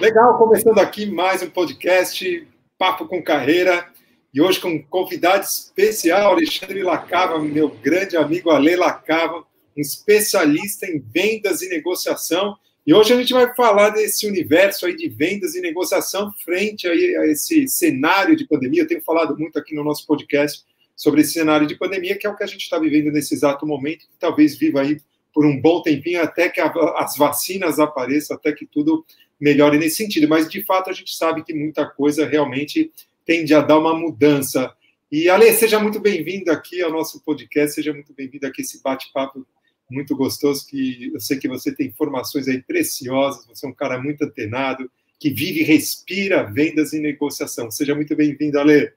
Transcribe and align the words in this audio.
Legal, 0.00 0.38
começando 0.38 0.78
aqui 0.78 1.06
mais 1.06 1.42
um 1.42 1.50
podcast 1.50 2.46
Papo 2.78 3.08
com 3.08 3.20
Carreira 3.20 3.88
e 4.32 4.40
hoje 4.40 4.60
com 4.60 4.68
um 4.68 4.80
convidado 4.80 5.44
especial, 5.44 6.34
Alexandre 6.34 6.84
Lacava, 6.84 7.40
meu 7.40 7.68
grande 7.68 8.16
amigo 8.16 8.50
Ale 8.50 8.76
Lacava, 8.76 9.44
um 9.76 9.80
especialista 9.80 10.86
em 10.86 11.00
vendas 11.00 11.62
e 11.62 11.68
negociação. 11.68 12.56
E 12.86 12.94
hoje 12.94 13.12
a 13.12 13.16
gente 13.16 13.32
vai 13.32 13.52
falar 13.56 13.90
desse 13.90 14.24
universo 14.28 14.86
aí 14.86 14.94
de 14.94 15.08
vendas 15.08 15.56
e 15.56 15.60
negociação 15.60 16.32
frente 16.44 16.86
aí 16.86 17.16
a 17.16 17.26
esse 17.26 17.66
cenário 17.66 18.36
de 18.36 18.46
pandemia. 18.46 18.82
Eu 18.82 18.88
tenho 18.88 19.02
falado 19.02 19.36
muito 19.36 19.58
aqui 19.58 19.74
no 19.74 19.82
nosso 19.82 20.06
podcast 20.06 20.62
sobre 20.94 21.22
esse 21.22 21.32
cenário 21.32 21.66
de 21.66 21.74
pandemia, 21.74 22.16
que 22.16 22.24
é 22.24 22.30
o 22.30 22.36
que 22.36 22.44
a 22.44 22.48
gente 22.48 22.62
está 22.62 22.78
vivendo 22.78 23.10
nesse 23.10 23.34
exato 23.34 23.66
momento, 23.66 24.06
que 24.06 24.18
talvez 24.20 24.56
viva 24.56 24.80
aí 24.80 25.00
por 25.34 25.44
um 25.44 25.60
bom 25.60 25.82
tempinho 25.82 26.22
até 26.22 26.48
que 26.48 26.60
as 26.60 27.16
vacinas 27.16 27.80
apareçam, 27.80 28.36
até 28.36 28.52
que 28.52 28.64
tudo 28.64 29.04
melhore 29.40 29.78
nesse 29.78 29.96
sentido. 29.96 30.28
Mas, 30.28 30.48
de 30.48 30.62
fato, 30.64 30.90
a 30.90 30.92
gente 30.92 31.16
sabe 31.16 31.42
que 31.42 31.54
muita 31.54 31.86
coisa 31.86 32.26
realmente 32.26 32.90
tende 33.24 33.54
a 33.54 33.60
dar 33.60 33.78
uma 33.78 33.94
mudança. 33.94 34.72
E, 35.10 35.28
Ale, 35.28 35.52
seja 35.52 35.78
muito 35.78 36.00
bem-vindo 36.00 36.50
aqui 36.50 36.82
ao 36.82 36.92
nosso 36.92 37.22
podcast, 37.22 37.74
seja 37.74 37.92
muito 37.92 38.12
bem-vindo 38.14 38.46
aqui 38.46 38.62
a 38.62 38.64
esse 38.64 38.82
bate-papo 38.82 39.46
muito 39.90 40.14
gostoso, 40.14 40.66
que 40.66 41.10
eu 41.14 41.20
sei 41.20 41.38
que 41.38 41.48
você 41.48 41.74
tem 41.74 41.86
informações 41.86 42.46
aí 42.46 42.62
preciosas, 42.62 43.46
você 43.46 43.66
é 43.66 43.68
um 43.68 43.74
cara 43.74 44.00
muito 44.00 44.22
antenado, 44.24 44.90
que 45.18 45.30
vive 45.30 45.60
e 45.60 45.64
respira 45.64 46.44
vendas 46.44 46.92
e 46.92 47.00
negociação. 47.00 47.70
Seja 47.70 47.94
muito 47.94 48.14
bem-vindo, 48.14 48.58
Ale. 48.58 48.92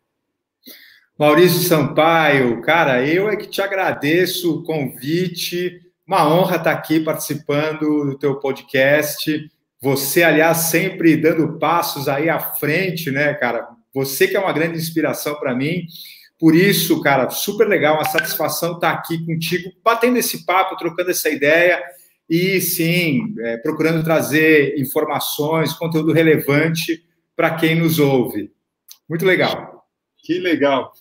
Maurício 1.17 1.61
Sampaio, 1.61 2.61
cara, 2.61 3.05
eu 3.07 3.29
é 3.29 3.35
que 3.35 3.47
te 3.47 3.61
agradeço 3.61 4.55
o 4.55 4.63
convite, 4.63 5.81
uma 6.05 6.27
honra 6.27 6.57
estar 6.57 6.71
aqui 6.71 6.99
participando 6.99 8.05
do 8.05 8.17
teu 8.17 8.35
podcast. 8.35 9.49
Você, 9.81 10.21
aliás, 10.21 10.57
sempre 10.57 11.17
dando 11.17 11.57
passos 11.57 12.07
aí 12.07 12.29
à 12.29 12.39
frente, 12.39 13.09
né, 13.09 13.33
cara? 13.33 13.67
Você 13.93 14.27
que 14.27 14.37
é 14.37 14.39
uma 14.39 14.53
grande 14.53 14.77
inspiração 14.77 15.35
para 15.35 15.55
mim. 15.55 15.85
Por 16.39 16.55
isso, 16.55 17.01
cara, 17.01 17.29
super 17.29 17.67
legal, 17.67 17.95
uma 17.95 18.05
satisfação 18.05 18.73
estar 18.73 18.91
aqui 18.91 19.23
contigo, 19.25 19.71
batendo 19.83 20.17
esse 20.17 20.45
papo, 20.45 20.75
trocando 20.75 21.11
essa 21.11 21.29
ideia 21.29 21.81
e, 22.29 22.59
sim, 22.61 23.35
é, 23.41 23.57
procurando 23.57 24.03
trazer 24.03 24.79
informações, 24.79 25.73
conteúdo 25.73 26.11
relevante 26.13 27.03
para 27.35 27.55
quem 27.55 27.75
nos 27.75 27.99
ouve. 27.99 28.51
Muito 29.07 29.25
legal. 29.25 29.85
Que 30.17 30.39
legal. 30.39 30.93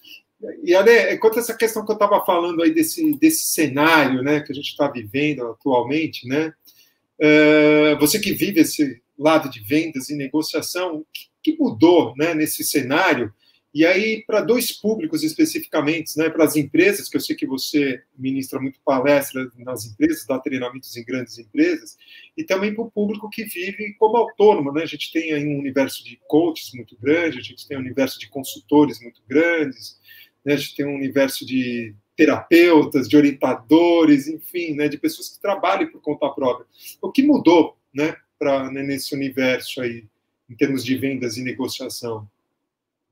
E, 0.64 0.74
Ale, 0.74 1.19
quanto 1.19 1.38
a 1.38 1.41
essa 1.41 1.54
questão 1.54 1.84
que 1.84 1.92
eu 1.92 1.94
estava 1.94 2.24
falando 2.24 2.62
aí 2.62 2.72
desse, 2.72 3.14
desse 3.19 3.44
cenário 3.52 4.22
né, 4.22 4.41
que 4.41 4.52
a 4.52 4.54
gente 4.54 4.69
está 4.69 4.88
vivendo 4.88 5.47
atualmente, 5.47 6.26
né? 6.26 6.52
Eh, 7.20 7.94
você 7.96 8.18
que 8.18 8.32
vive 8.32 8.60
esse 8.60 9.02
lado 9.18 9.50
de 9.50 9.60
vendas 9.60 10.08
e 10.08 10.16
negociação, 10.16 10.96
o 10.96 11.06
que, 11.42 11.56
mudou 11.58 12.14
né, 12.16 12.32
nesse 12.32 12.64
cenário? 12.64 13.32
E 13.72 13.86
aí, 13.86 14.24
para 14.26 14.40
dois 14.40 14.72
públicos 14.72 15.22
especificamente, 15.22 16.16
né, 16.16 16.28
para 16.28 16.44
as 16.44 16.56
empresas, 16.56 17.08
que 17.08 17.16
eu 17.16 17.20
sei 17.20 17.36
que 17.36 17.46
você 17.46 18.02
ministra 18.18 18.58
muito 18.58 18.80
palestra 18.84 19.48
nas 19.58 19.84
empresas, 19.84 20.26
dá 20.26 20.38
treinamentos 20.41 20.96
em 20.96 21.04
grandes 21.04 21.38
empresas, 21.38 21.96
e 22.36 22.42
também 22.42 22.74
para 22.74 22.82
o 22.82 22.91
público 22.91 23.30
que 23.30 23.44
vive 23.44 23.94
como 23.94 24.16
autônomo. 24.16 24.72
Né? 24.72 24.82
A 24.82 24.86
gente 24.86 25.12
tem 25.12 25.32
aí 25.32 25.46
um 25.46 25.58
universo 25.58 26.02
de 26.02 26.18
coaches 26.26 26.72
muito 26.74 26.96
grande, 26.98 27.38
a 27.38 27.42
gente 27.42 27.68
tem 27.68 27.76
um 27.76 27.80
universo 27.80 28.18
de 28.18 28.28
consultores 28.28 29.00
muito 29.00 29.22
grandes, 29.28 30.00
né? 30.44 30.54
a 30.54 30.56
gente 30.56 30.74
tem 30.74 30.86
um 30.86 30.96
universo 30.96 31.46
de 31.46 31.94
terapeutas, 32.20 33.08
de 33.08 33.16
orientadores, 33.16 34.28
enfim, 34.28 34.74
né, 34.74 34.88
de 34.88 34.98
pessoas 34.98 35.30
que 35.30 35.40
trabalham 35.40 35.90
por 35.90 36.02
conta 36.02 36.28
própria. 36.28 36.66
O 37.00 37.10
que 37.10 37.22
mudou, 37.22 37.78
né, 37.94 38.14
para 38.38 38.70
né, 38.70 38.82
nesse 38.82 39.14
universo 39.14 39.80
aí, 39.80 40.04
em 40.48 40.54
termos 40.54 40.84
de 40.84 40.98
vendas 40.98 41.38
e 41.38 41.42
negociação? 41.42 42.28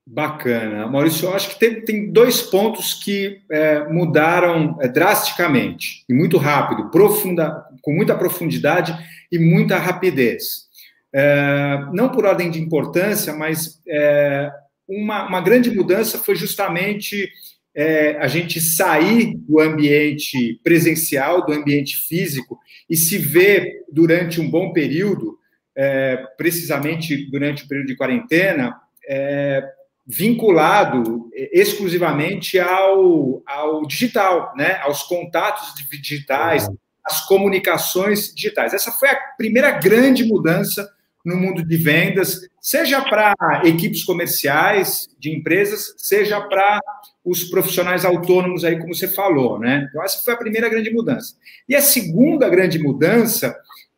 Bacana. 0.06 0.86
Maurício, 0.86 1.26
eu 1.26 1.34
acho 1.34 1.48
que 1.48 1.58
tem, 1.58 1.80
tem 1.82 2.12
dois 2.12 2.42
pontos 2.42 2.92
que 3.02 3.40
é, 3.50 3.88
mudaram 3.88 4.76
é, 4.78 4.88
drasticamente 4.88 6.04
e 6.06 6.12
muito 6.12 6.36
rápido, 6.36 6.90
profunda, 6.90 7.64
com 7.80 7.94
muita 7.94 8.14
profundidade 8.14 8.94
e 9.32 9.38
muita 9.38 9.78
rapidez. 9.78 10.68
É, 11.14 11.78
não 11.94 12.10
por 12.10 12.26
ordem 12.26 12.50
de 12.50 12.60
importância, 12.60 13.32
mas 13.32 13.80
é, 13.88 14.50
uma, 14.86 15.26
uma 15.26 15.40
grande 15.40 15.70
mudança 15.70 16.18
foi 16.18 16.34
justamente 16.34 17.30
é, 17.78 18.18
a 18.18 18.26
gente 18.26 18.60
sair 18.60 19.36
do 19.36 19.60
ambiente 19.60 20.60
presencial, 20.64 21.46
do 21.46 21.52
ambiente 21.52 21.96
físico, 22.08 22.58
e 22.90 22.96
se 22.96 23.18
ver 23.18 23.84
durante 23.88 24.40
um 24.40 24.50
bom 24.50 24.72
período, 24.72 25.38
é, 25.76 26.16
precisamente 26.36 27.30
durante 27.30 27.62
o 27.62 27.68
período 27.68 27.86
de 27.86 27.96
quarentena, 27.96 28.74
é, 29.08 29.62
vinculado 30.04 31.30
exclusivamente 31.52 32.58
ao, 32.58 33.44
ao 33.46 33.86
digital, 33.86 34.52
né? 34.56 34.80
aos 34.82 35.04
contatos 35.04 35.72
digitais, 35.88 36.68
às 37.04 37.24
comunicações 37.26 38.34
digitais. 38.34 38.74
Essa 38.74 38.90
foi 38.90 39.08
a 39.08 39.20
primeira 39.36 39.70
grande 39.70 40.24
mudança 40.24 40.90
no 41.24 41.36
mundo 41.36 41.62
de 41.62 41.76
vendas, 41.76 42.40
seja 42.60 43.00
para 43.02 43.34
equipes 43.64 44.04
comerciais 44.04 45.08
de 45.18 45.30
empresas, 45.34 45.94
seja 45.98 46.40
para 46.40 46.80
os 47.24 47.44
profissionais 47.44 48.04
autônomos 48.04 48.64
aí, 48.64 48.78
como 48.78 48.94
você 48.94 49.08
falou, 49.08 49.58
né? 49.58 49.86
Então, 49.88 50.02
essa 50.02 50.24
foi 50.24 50.34
a 50.34 50.38
primeira 50.38 50.68
grande 50.68 50.90
mudança. 50.90 51.34
E 51.68 51.74
a 51.74 51.82
segunda 51.82 52.48
grande 52.48 52.78
mudança 52.78 53.54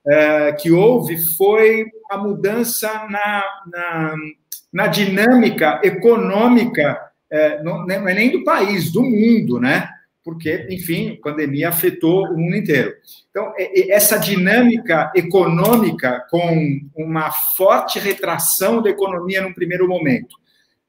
é, 0.06 0.52
que 0.52 0.70
houve 0.70 1.18
foi 1.36 1.86
a 2.10 2.16
mudança 2.16 3.06
na, 3.08 3.44
na, 3.66 4.14
na 4.72 4.86
dinâmica 4.86 5.80
econômica, 5.84 6.98
é, 7.30 7.62
não, 7.62 7.86
não 7.86 8.08
é 8.08 8.14
nem 8.14 8.32
do 8.32 8.42
país, 8.42 8.90
do 8.90 9.02
mundo, 9.02 9.60
né? 9.60 9.88
Porque, 10.30 10.68
enfim, 10.70 11.18
a 11.18 11.22
pandemia 11.22 11.70
afetou 11.70 12.24
o 12.28 12.38
mundo 12.38 12.54
inteiro. 12.54 12.94
Então, 13.30 13.52
essa 13.88 14.16
dinâmica 14.16 15.10
econômica 15.12 16.24
com 16.30 16.80
uma 16.94 17.32
forte 17.32 17.98
retração 17.98 18.80
da 18.80 18.90
economia 18.90 19.42
num 19.42 19.52
primeiro 19.52 19.88
momento. 19.88 20.36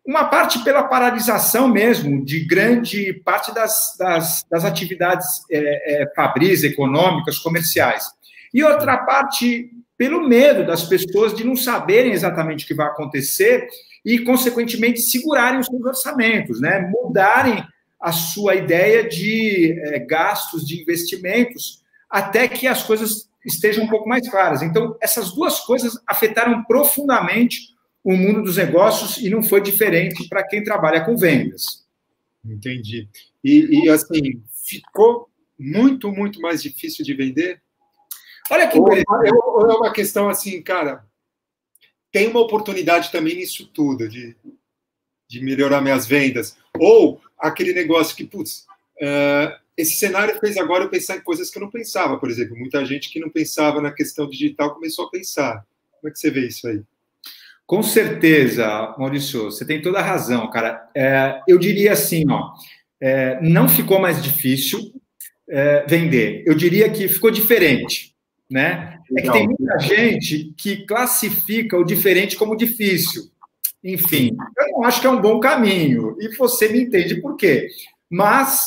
Uma 0.06 0.25
parte 0.25 0.63
pela 0.63 0.84
paralisação 0.84 1.68
mesmo 1.68 2.24
de 2.24 2.46
grande 2.46 3.13
parte 3.25 3.52
das, 3.52 3.96
das, 3.97 4.46
das 4.50 4.63
atividades 4.63 5.25
é, 5.52 6.03
é, 6.03 6.13
fabris, 6.16 6.63
econômicas, 6.63 7.40
comerciais. 7.40 8.06
E 8.53 8.63
outra 8.63 8.97
parte 8.97 9.72
pelo 9.97 10.28
medo 10.28 10.66
das 10.66 10.84
pessoas 10.84 11.34
de 11.34 11.44
não 11.44 11.56
saberem 11.56 12.12
exatamente 12.12 12.63
o 12.66 12.68
que 12.68 12.75
vai 12.75 12.88
acontecer 12.88 13.68
e, 14.06 14.19
consequentemente, 14.19 15.02
segurarem 15.02 15.59
os 15.59 15.66
seus 15.66 15.84
orçamentos, 15.84 16.62
né? 16.62 16.91
mudarem 16.91 17.63
a 18.02 18.12
sua 18.12 18.56
ideia 18.56 19.08
de 19.08 19.80
é, 19.80 20.00
gastos, 20.00 20.66
de 20.66 20.82
investimentos, 20.82 21.84
até 22.10 22.48
que 22.48 22.68
as 22.68 22.84
coisas 22.84 23.30
estejam 23.46 23.86
um 23.86 23.90
pouco 23.90 24.10
mais 24.10 24.28
claras. 24.30 24.62
Então, 24.62 24.98
essas 25.02 25.32
duas 25.34 25.60
coisas 25.60 26.00
afetaram 26.08 26.64
profundamente 26.64 27.72
o 28.04 28.14
mundo 28.14 28.44
dos 28.44 28.58
negócios 28.58 29.18
e 29.18 29.30
não 29.30 29.44
foi 29.44 29.62
diferente 29.62 30.28
para 30.28 30.44
quem 30.44 30.64
trabalha 30.64 31.06
com 31.06 31.16
vendas. 31.16 31.86
Entendi. 32.44 33.08
E, 33.44 33.86
e, 33.86 33.90
assim, 33.90 34.42
ficou 34.66 35.30
muito, 35.58 36.12
muito 36.12 36.42
mais 36.42 36.64
difícil 36.64 37.06
de 37.06 37.14
vender? 37.14 37.62
Olha 38.50 38.68
que 38.68 38.78
interessante. 38.78 39.30
É 39.30 39.74
uma 39.76 39.94
questão 39.94 40.28
assim, 40.28 40.62
cara, 40.62 41.06
tem 42.12 42.28
uma 42.28 42.42
oportunidade 42.42 43.12
também 43.12 43.36
nisso 43.36 43.68
tudo, 43.68 44.10
de, 44.10 44.36
de 45.28 45.42
melhorar 45.42 45.82
minhas 45.82 46.08
vendas. 46.08 46.58
Ou 46.80 47.21
aquele 47.41 47.74
negócio 47.74 48.16
que, 48.16 48.24
putz, 48.24 48.66
uh, 49.02 49.59
esse 49.75 49.97
cenário 49.97 50.40
fez 50.40 50.57
agora 50.57 50.84
eu 50.84 50.90
pensar 50.90 51.18
em 51.18 51.22
coisas 51.22 51.50
que 51.50 51.57
eu 51.57 51.62
não 51.62 51.69
pensava, 51.69 52.18
por 52.18 52.29
exemplo. 52.29 52.56
Muita 52.56 52.85
gente 52.85 53.09
que 53.09 53.19
não 53.19 53.29
pensava 53.29 53.81
na 53.81 53.91
questão 53.91 54.29
digital 54.29 54.74
começou 54.74 55.06
a 55.06 55.09
pensar. 55.09 55.66
Como 56.00 56.09
é 56.09 56.12
que 56.12 56.19
você 56.19 56.29
vê 56.29 56.47
isso 56.47 56.67
aí? 56.67 56.82
Com 57.66 57.82
certeza, 57.82 58.93
Maurício, 58.97 59.46
você 59.46 59.66
tem 59.66 59.82
toda 59.82 59.99
a 59.99 60.03
razão, 60.03 60.49
cara. 60.49 60.90
É, 60.93 61.41
eu 61.47 61.58
diria 61.58 61.93
assim, 61.93 62.29
ó, 62.29 62.52
é, 62.99 63.40
não 63.41 63.70
ficou 63.70 63.97
mais 63.97 64.22
difícil 64.22 64.94
é, 65.49 65.85
vender. 65.87 66.44
Eu 66.46 66.53
diria 66.53 66.90
que 66.90 67.08
ficou 67.08 67.32
diferente, 67.32 68.14
né? 68.49 68.99
É 69.17 69.22
que 69.22 69.32
tem 69.32 69.47
muita 69.47 69.79
gente 69.79 70.53
que 70.58 70.85
classifica 70.85 71.78
o 71.78 71.84
diferente 71.84 72.35
como 72.35 72.58
difícil. 72.58 73.31
Enfim, 73.84 74.36
eu 74.58 74.68
não 74.74 74.84
acho 74.84 75.02
que 75.02 75.08
é 75.08 75.10
um 75.10 75.22
bom 75.22 75.40
caminho. 75.40 76.16
E 76.20 76.36
você 76.36 76.70
me 76.70 76.82
entende 76.82 77.20
por 77.20 77.36
quê. 77.36 77.68
Mas, 78.10 78.62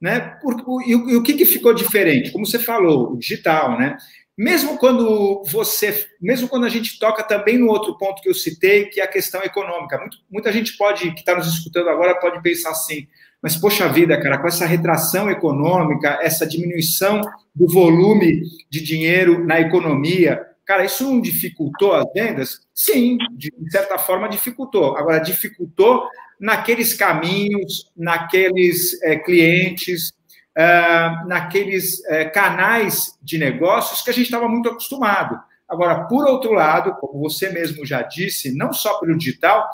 né, 0.00 0.36
por, 0.42 0.54
e, 0.86 0.90
e 0.90 1.16
o 1.16 1.22
que, 1.22 1.34
que 1.34 1.46
ficou 1.46 1.72
diferente? 1.72 2.30
Como 2.30 2.44
você 2.44 2.58
falou, 2.58 3.12
o 3.12 3.18
digital, 3.18 3.78
né? 3.78 3.96
Mesmo 4.36 4.78
quando 4.78 5.42
você, 5.46 6.06
mesmo 6.20 6.48
quando 6.48 6.64
a 6.64 6.68
gente 6.68 6.98
toca 6.98 7.24
também 7.24 7.58
no 7.58 7.66
outro 7.66 7.98
ponto 7.98 8.22
que 8.22 8.28
eu 8.28 8.34
citei, 8.34 8.84
que 8.84 9.00
é 9.00 9.04
a 9.04 9.08
questão 9.08 9.42
econômica. 9.42 9.98
Muito, 9.98 10.18
muita 10.30 10.52
gente 10.52 10.76
pode, 10.76 11.12
que 11.12 11.20
está 11.20 11.34
nos 11.34 11.48
escutando 11.48 11.88
agora, 11.88 12.14
pode 12.20 12.40
pensar 12.40 12.70
assim, 12.70 13.08
mas 13.42 13.56
poxa 13.56 13.88
vida, 13.88 14.20
cara, 14.20 14.38
com 14.38 14.46
essa 14.46 14.64
retração 14.64 15.28
econômica, 15.28 16.18
essa 16.22 16.46
diminuição 16.46 17.20
do 17.52 17.66
volume 17.66 18.42
de 18.70 18.80
dinheiro 18.80 19.44
na 19.44 19.60
economia, 19.60 20.40
Cara, 20.68 20.84
isso 20.84 21.02
não 21.02 21.18
dificultou 21.18 21.94
as 21.94 22.04
vendas? 22.12 22.60
Sim, 22.74 23.16
de 23.32 23.50
certa 23.70 23.96
forma 23.96 24.28
dificultou. 24.28 24.98
Agora, 24.98 25.18
dificultou 25.18 26.06
naqueles 26.38 26.92
caminhos, 26.92 27.90
naqueles 27.96 29.02
é, 29.02 29.16
clientes, 29.16 30.12
é, 30.54 31.24
naqueles 31.26 32.04
é, 32.04 32.26
canais 32.26 33.18
de 33.22 33.38
negócios 33.38 34.02
que 34.02 34.10
a 34.10 34.12
gente 34.12 34.26
estava 34.26 34.46
muito 34.46 34.68
acostumado. 34.68 35.40
Agora, 35.66 36.04
por 36.04 36.26
outro 36.26 36.52
lado, 36.52 36.94
como 37.00 37.18
você 37.18 37.48
mesmo 37.48 37.86
já 37.86 38.02
disse, 38.02 38.54
não 38.54 38.70
só 38.70 39.00
pelo 39.00 39.16
digital, 39.16 39.70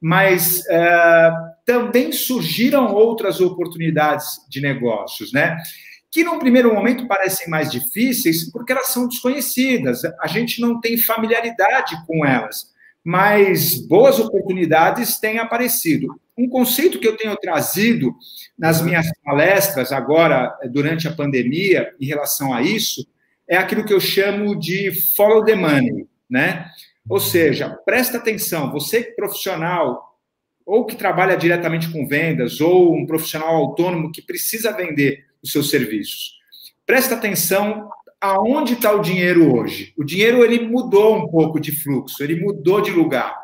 mas 0.00 0.64
é, 0.68 1.32
também 1.64 2.12
surgiram 2.12 2.94
outras 2.94 3.40
oportunidades 3.40 4.46
de 4.48 4.60
negócios, 4.60 5.32
né? 5.32 5.56
Que 6.10 6.24
num 6.24 6.38
primeiro 6.38 6.72
momento 6.72 7.06
parecem 7.06 7.48
mais 7.48 7.70
difíceis 7.70 8.50
porque 8.50 8.72
elas 8.72 8.88
são 8.88 9.08
desconhecidas, 9.08 10.02
a 10.20 10.26
gente 10.26 10.60
não 10.60 10.80
tem 10.80 10.96
familiaridade 10.96 11.96
com 12.06 12.24
elas, 12.24 12.72
mas 13.04 13.74
boas 13.86 14.18
oportunidades 14.18 15.18
têm 15.18 15.38
aparecido. 15.38 16.18
Um 16.36 16.48
conceito 16.48 16.98
que 16.98 17.06
eu 17.06 17.16
tenho 17.16 17.36
trazido 17.36 18.14
nas 18.58 18.82
minhas 18.82 19.06
palestras 19.24 19.92
agora, 19.92 20.54
durante 20.70 21.08
a 21.08 21.12
pandemia, 21.12 21.94
em 22.00 22.06
relação 22.06 22.52
a 22.52 22.62
isso, 22.62 23.06
é 23.48 23.56
aquilo 23.56 23.84
que 23.84 23.92
eu 23.92 24.00
chamo 24.00 24.58
de 24.58 24.92
follow 25.14 25.44
the 25.44 25.54
money, 25.54 26.06
né? 26.28 26.66
Ou 27.08 27.20
seja, 27.20 27.70
presta 27.70 28.18
atenção, 28.18 28.72
você 28.72 29.02
profissional 29.02 30.18
ou 30.64 30.84
que 30.84 30.96
trabalha 30.96 31.36
diretamente 31.36 31.90
com 31.92 32.08
vendas 32.08 32.60
ou 32.60 32.92
um 32.92 33.06
profissional 33.06 33.54
autônomo 33.54 34.10
que 34.10 34.20
precisa 34.20 34.72
vender 34.72 35.24
os 35.46 35.52
seus 35.52 35.70
serviços. 35.70 36.36
Presta 36.84 37.14
atenção 37.14 37.88
aonde 38.20 38.74
está 38.74 38.92
o 38.92 39.00
dinheiro 39.00 39.54
hoje. 39.54 39.92
O 39.96 40.04
dinheiro 40.04 40.44
ele 40.44 40.66
mudou 40.66 41.16
um 41.16 41.28
pouco 41.28 41.60
de 41.60 41.72
fluxo, 41.72 42.22
ele 42.22 42.40
mudou 42.40 42.80
de 42.80 42.90
lugar. 42.90 43.34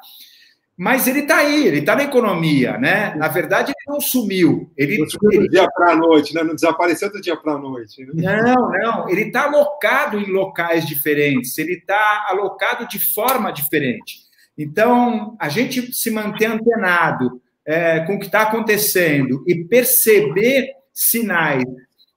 Mas 0.76 1.06
ele 1.06 1.20
está 1.20 1.36
aí, 1.36 1.66
ele 1.66 1.78
está 1.78 1.94
na 1.94 2.04
economia, 2.04 2.78
né? 2.78 3.14
Na 3.14 3.28
verdade, 3.28 3.70
ele 3.70 3.94
não 3.94 4.00
sumiu. 4.00 4.72
Ele, 4.76 4.98
não 4.98 5.08
sumiu 5.08 5.42
do 5.42 5.48
dia 5.48 5.68
para 5.70 5.92
a 5.92 5.96
noite, 5.96 6.34
né? 6.34 6.42
Não 6.42 6.54
desapareceu 6.54 7.12
do 7.12 7.20
dia 7.20 7.36
para 7.36 7.52
a 7.52 7.58
noite. 7.58 8.04
Né? 8.06 8.42
Não, 8.42 8.70
não. 8.70 9.08
Ele 9.08 9.22
está 9.22 9.44
alocado 9.44 10.18
em 10.18 10.32
locais 10.32 10.86
diferentes, 10.86 11.56
ele 11.58 11.74
está 11.74 12.26
alocado 12.28 12.88
de 12.88 12.98
forma 12.98 13.52
diferente. 13.52 14.22
Então, 14.56 15.36
a 15.38 15.48
gente 15.48 15.92
se 15.94 16.10
manter 16.10 16.46
antenado 16.46 17.40
é, 17.64 18.00
com 18.00 18.14
o 18.14 18.18
que 18.18 18.26
está 18.26 18.42
acontecendo 18.42 19.44
e 19.46 19.64
perceber 19.64 20.72
sinais 20.92 21.64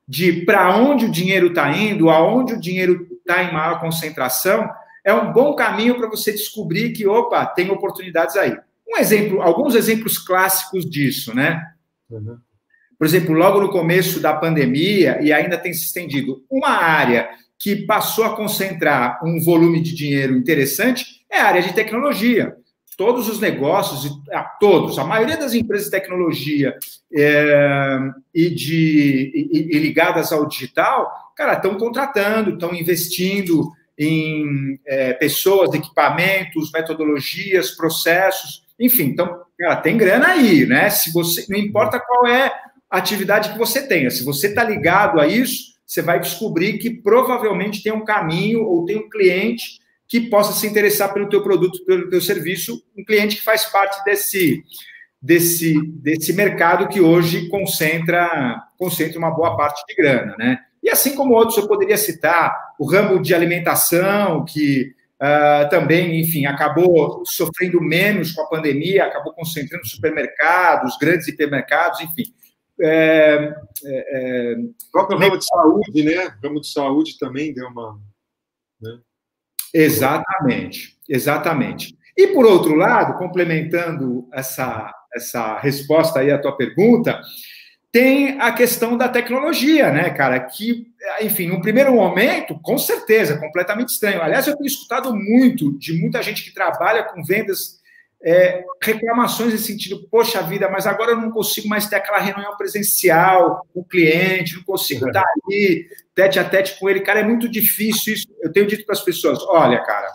de 0.07 0.46
para 0.46 0.75
onde 0.78 1.06
o 1.06 1.12
dinheiro 1.12 1.48
está 1.48 1.75
indo, 1.75 2.10
aonde 2.10 2.54
o 2.54 2.60
dinheiro 2.60 3.07
está 3.18 3.44
em 3.44 3.54
maior 3.54 3.80
concentração, 3.80 4.69
é 5.04 5.13
um 5.13 5.31
bom 5.31 5.56
caminho 5.56 5.96
para 5.96 6.10
você 6.10 6.31
descobrir 6.31 6.92
que, 6.92 7.07
opa, 7.07 7.46
tem 7.46 7.69
oportunidades 7.69 8.36
aí. 8.36 8.57
Um 8.88 8.98
exemplo, 8.98 9.42
alguns 9.42 9.75
exemplos 9.75 10.18
clássicos 10.18 10.90
disso, 10.90 11.36
né? 11.36 11.62
Uhum. 12.10 12.38
Por 12.98 13.06
exemplo, 13.06 13.36
logo 13.36 13.60
no 13.60 13.69
começo 13.69 14.19
da 14.19 14.34
pandemia, 14.34 15.19
e 15.22 15.34
ainda 15.34 15.57
tem 15.57 15.74
se 15.74 15.86
estendido, 15.86 16.44
uma 16.50 16.69
área 16.69 17.30
que 17.58 17.75
passou 17.86 18.25
a 18.25 18.36
concentrar 18.36 19.19
um 19.24 19.40
volume 19.44 19.81
de 19.81 19.94
dinheiro 19.94 20.36
interessante 20.36 21.25
é 21.30 21.40
a 21.40 21.48
área 21.48 21.62
de 21.62 21.74
tecnologia 21.74 22.56
todos 22.97 23.27
os 23.30 23.39
negócios, 23.39 24.19
a 24.31 24.44
todos, 24.44 24.97
a 24.97 25.03
maioria 25.03 25.38
das 25.38 25.53
empresas 25.53 25.86
de 25.86 25.92
tecnologia 25.92 26.75
é, 27.13 28.00
e, 28.33 28.50
de, 28.50 29.31
e, 29.51 29.75
e, 29.75 29.80
ligadas 29.80 30.31
ao 30.31 30.47
digital, 30.47 31.12
cara, 31.36 31.53
estão 31.53 31.77
contratando, 31.77 32.51
estão 32.51 32.74
investindo 32.74 33.71
em 33.97 34.80
é, 34.86 35.13
pessoas, 35.13 35.74
equipamentos, 35.74 36.71
metodologias, 36.71 37.71
processos, 37.71 38.63
enfim, 38.80 39.03
então, 39.03 39.41
cara, 39.57 39.77
tem 39.77 39.98
grana 39.98 40.27
aí, 40.27 40.65
né? 40.65 40.89
Se 40.89 41.12
você, 41.13 41.45
não 41.50 41.57
importa 41.57 42.00
qual 42.00 42.27
é 42.27 42.51
a 42.89 42.98
atividade 42.98 43.51
que 43.51 43.57
você 43.57 43.88
tenha, 43.88 44.09
se 44.09 44.24
você 44.24 44.48
está 44.48 44.63
ligado 44.63 45.19
a 45.19 45.27
isso, 45.27 45.75
você 45.86 46.01
vai 46.01 46.19
descobrir 46.19 46.77
que 46.77 46.89
provavelmente 46.89 47.83
tem 47.83 47.94
um 47.94 48.03
caminho 48.03 48.63
ou 48.63 48.86
tem 48.86 48.98
um 48.98 49.09
cliente 49.09 49.80
que 50.21 50.29
possa 50.29 50.53
se 50.53 50.65
interessar 50.65 51.13
pelo 51.13 51.29
teu 51.29 51.44
produto, 51.44 51.83
pelo 51.85 52.09
teu 52.09 52.21
serviço, 52.21 52.81
um 52.97 53.03
cliente 53.03 53.38
que 53.38 53.44
faz 53.44 53.65
parte 53.65 54.03
desse 54.06 54.63
desse 55.21 55.81
desse 56.01 56.33
mercado 56.33 56.88
que 56.88 57.01
hoje 57.01 57.50
concentra 57.50 58.62
concentra 58.77 59.17
uma 59.17 59.31
boa 59.31 59.57
parte 59.57 59.83
de 59.88 59.95
grana, 59.95 60.35
né? 60.38 60.59
E 60.81 60.89
assim 60.89 61.15
como 61.15 61.33
outros, 61.33 61.57
eu 61.57 61.67
poderia 61.67 61.97
citar 61.97 62.56
o 62.79 62.85
ramo 62.85 63.19
de 63.19 63.33
alimentação, 63.33 64.45
que 64.45 64.94
uh, 65.15 65.67
também, 65.67 66.19
enfim, 66.19 66.45
acabou 66.45 67.25
sofrendo 67.25 67.81
menos 67.81 68.31
com 68.31 68.44
a 68.44 68.50
pandemia, 68.50 69.06
acabou 69.06 69.33
concentrando 69.33 69.88
supermercados, 69.88 70.95
grandes 71.01 71.27
hipermercados, 71.27 72.01
enfim. 72.01 72.31
É, 72.79 73.56
é, 73.83 74.53
é 74.53 74.56
o 74.59 74.91
próprio 74.91 75.17
ramo 75.17 75.39
de 75.39 75.45
saúde, 75.47 76.03
né? 76.03 76.27
O 76.27 76.47
ramo 76.47 76.62
de 76.62 76.71
saúde 76.71 77.17
também 77.17 77.51
deu 77.51 77.67
uma. 77.67 78.00
Né? 78.79 79.00
Exatamente, 79.73 80.97
exatamente. 81.07 81.95
E 82.17 82.27
por 82.27 82.45
outro 82.45 82.75
lado, 82.75 83.17
complementando 83.17 84.27
essa, 84.33 84.94
essa 85.13 85.59
resposta 85.59 86.19
aí 86.19 86.31
à 86.31 86.38
tua 86.38 86.56
pergunta, 86.56 87.19
tem 87.91 88.39
a 88.41 88.51
questão 88.51 88.97
da 88.97 89.07
tecnologia, 89.07 89.89
né, 89.91 90.09
cara? 90.09 90.39
Que, 90.39 90.88
enfim, 91.21 91.47
no 91.47 91.62
primeiro 91.62 91.94
momento, 91.94 92.59
com 92.62 92.77
certeza, 92.77 93.39
completamente 93.39 93.89
estranho. 93.89 94.21
Aliás, 94.21 94.47
eu 94.47 94.56
tenho 94.57 94.67
escutado 94.67 95.15
muito 95.15 95.77
de 95.77 95.94
muita 95.94 96.21
gente 96.21 96.44
que 96.44 96.53
trabalha 96.53 97.03
com 97.03 97.23
vendas 97.23 97.79
é, 98.21 98.63
reclamações 98.81 99.51
nesse 99.51 99.67
sentido, 99.67 100.07
poxa 100.09 100.41
vida, 100.41 100.69
mas 100.69 100.88
agora 100.88 101.12
eu 101.12 101.17
não 101.17 101.31
consigo 101.31 101.67
mais 101.67 101.88
ter 101.88 101.97
aquela 101.97 102.17
reunião 102.17 102.57
presencial 102.57 103.65
com 103.73 103.81
o 103.81 103.85
cliente, 103.85 104.56
não 104.56 104.63
consigo 104.63 105.07
estar 105.07 105.23
ali, 105.23 105.88
tete 106.15 106.39
a 106.39 106.44
tete 106.44 106.79
com 106.79 106.89
ele. 106.89 107.01
Cara, 107.01 107.19
é 107.19 107.23
muito 107.23 107.47
difícil 107.47 108.13
isso. 108.13 108.27
Eu 108.41 108.51
tenho 108.51 108.65
dito 108.65 108.85
para 108.85 108.94
as 108.94 109.03
pessoas: 109.03 109.39
olha, 109.47 109.83
cara, 109.83 110.07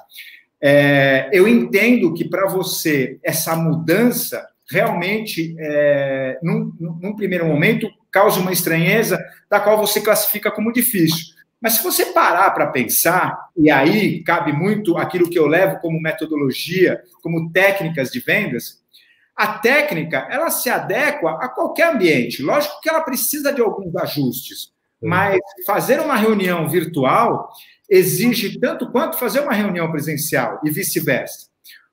é, 0.60 1.28
eu 1.32 1.46
entendo 1.46 2.12
que 2.14 2.28
para 2.28 2.48
você 2.48 3.18
essa 3.22 3.54
mudança 3.54 4.48
realmente, 4.70 5.56
é, 5.58 6.38
num, 6.42 6.72
num 6.78 7.16
primeiro 7.16 7.44
momento, 7.44 7.90
causa 8.10 8.40
uma 8.40 8.52
estranheza 8.52 9.18
da 9.50 9.58
qual 9.58 9.76
você 9.76 10.00
classifica 10.00 10.50
como 10.50 10.72
difícil. 10.72 11.34
Mas 11.60 11.74
se 11.74 11.82
você 11.82 12.06
parar 12.06 12.50
para 12.52 12.68
pensar, 12.68 13.38
e 13.56 13.70
aí 13.70 14.22
cabe 14.22 14.52
muito 14.52 14.96
aquilo 14.96 15.28
que 15.28 15.38
eu 15.38 15.46
levo 15.46 15.78
como 15.80 16.00
metodologia, 16.00 17.02
como 17.22 17.50
técnicas 17.52 18.10
de 18.10 18.20
vendas, 18.20 18.80
a 19.36 19.58
técnica 19.58 20.26
ela 20.30 20.50
se 20.50 20.70
adequa 20.70 21.38
a 21.40 21.48
qualquer 21.48 21.94
ambiente. 21.94 22.42
Lógico 22.42 22.80
que 22.80 22.88
ela 22.88 23.02
precisa 23.02 23.52
de 23.52 23.60
alguns 23.60 23.94
ajustes, 23.96 24.72
mas 25.02 25.38
fazer 25.66 26.00
uma 26.00 26.16
reunião 26.16 26.68
virtual 26.68 27.50
exige 27.88 28.58
tanto 28.58 28.90
quanto 28.90 29.18
fazer 29.18 29.40
uma 29.40 29.52
reunião 29.52 29.90
presencial 29.90 30.60
e 30.64 30.70
vice-versa. 30.70 31.48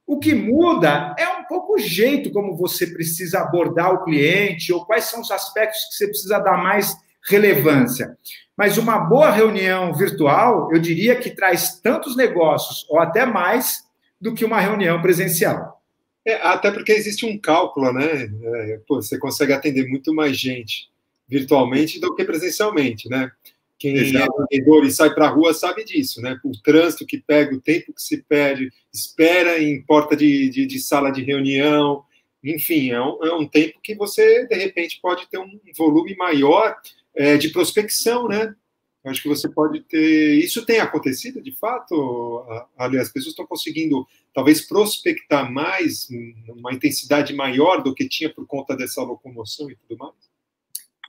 O 0.05 0.19
que 0.19 0.33
muda 0.33 1.15
é 1.17 1.27
um 1.27 1.43
pouco 1.45 1.75
o 1.75 1.79
jeito 1.79 2.31
como 2.31 2.55
você 2.55 2.87
precisa 2.87 3.39
abordar 3.39 3.93
o 3.93 4.03
cliente 4.03 4.71
ou 4.71 4.85
quais 4.85 5.05
são 5.05 5.21
os 5.21 5.31
aspectos 5.31 5.85
que 5.85 5.95
você 5.95 6.07
precisa 6.07 6.39
dar 6.39 6.57
mais 6.57 6.95
relevância. 7.27 8.17
Mas 8.55 8.77
uma 8.77 8.99
boa 8.99 9.29
reunião 9.29 9.93
virtual, 9.93 10.69
eu 10.71 10.79
diria 10.79 11.15
que 11.15 11.29
traz 11.29 11.79
tantos 11.79 12.15
negócios, 12.15 12.87
ou 12.89 12.99
até 12.99 13.25
mais, 13.25 13.83
do 14.19 14.33
que 14.33 14.45
uma 14.45 14.59
reunião 14.59 15.01
presencial. 15.01 15.81
É, 16.25 16.35
até 16.35 16.71
porque 16.71 16.91
existe 16.91 17.25
um 17.25 17.37
cálculo, 17.37 17.93
né? 17.93 18.29
É, 18.43 18.79
pô, 18.87 19.01
você 19.01 19.17
consegue 19.19 19.53
atender 19.53 19.87
muito 19.87 20.13
mais 20.13 20.37
gente 20.37 20.89
virtualmente 21.27 22.00
do 22.00 22.15
que 22.15 22.24
presencialmente, 22.24 23.10
né? 23.10 23.31
Quem 23.77 23.96
Exato. 23.96 24.34
é 24.41 24.57
vendedor 24.57 24.86
e 24.86 24.91
sai 24.91 25.13
para 25.13 25.27
a 25.27 25.29
rua 25.29 25.53
sabe 25.53 25.84
disso, 25.84 26.22
né? 26.22 26.39
O 26.43 26.51
trânsito 26.63 27.05
que 27.05 27.19
pega, 27.19 27.55
o 27.55 27.62
tempo 27.62 27.93
que 27.93 28.01
se 28.01 28.24
perde, 28.24 28.72
espera 28.91 29.62
em 29.62 29.81
porta 29.84 30.15
de, 30.15 30.50
de, 30.50 30.65
de 30.65 30.79
sala 30.79 31.12
de 31.12 31.22
reunião, 31.22 32.03
enfim, 32.43 32.91
é 32.91 33.01
um, 33.01 33.24
é 33.24 33.34
um, 33.34 33.48
tempo 33.48 33.79
que 33.81 33.96
você, 33.96 34.48
de 34.48 34.55
repente, 34.55 35.00
pode 35.01 35.27
ter 35.27 35.38
um 35.38 35.60
volume 35.77 36.15
maior 36.15 36.75
é, 37.15 37.38
de 37.38 37.50
prospecção, 37.50 38.27
né? 38.27 38.55
Acho 39.03 39.22
que 39.22 39.29
você 39.29 39.48
pode 39.48 39.81
ter. 39.81 40.38
Isso 40.39 40.65
tem 40.65 40.79
acontecido 40.79 41.41
de 41.41 41.51
fato? 41.53 42.46
Ali, 42.77 42.98
as 42.98 43.10
pessoas 43.10 43.31
estão 43.31 43.48
conseguindo, 43.48 44.05
talvez, 44.34 44.62
prospectar 44.62 45.51
mais, 45.51 46.07
uma 46.50 46.74
intensidade 46.74 47.34
maior 47.34 47.81
do 47.81 47.93
que 47.93 48.07
tinha 48.07 48.34
por 48.34 48.46
conta 48.46 48.75
dessa 48.75 49.01
locomoção 49.01 49.69
e 49.72 49.75
tudo 49.75 49.98
mais? 49.98 50.26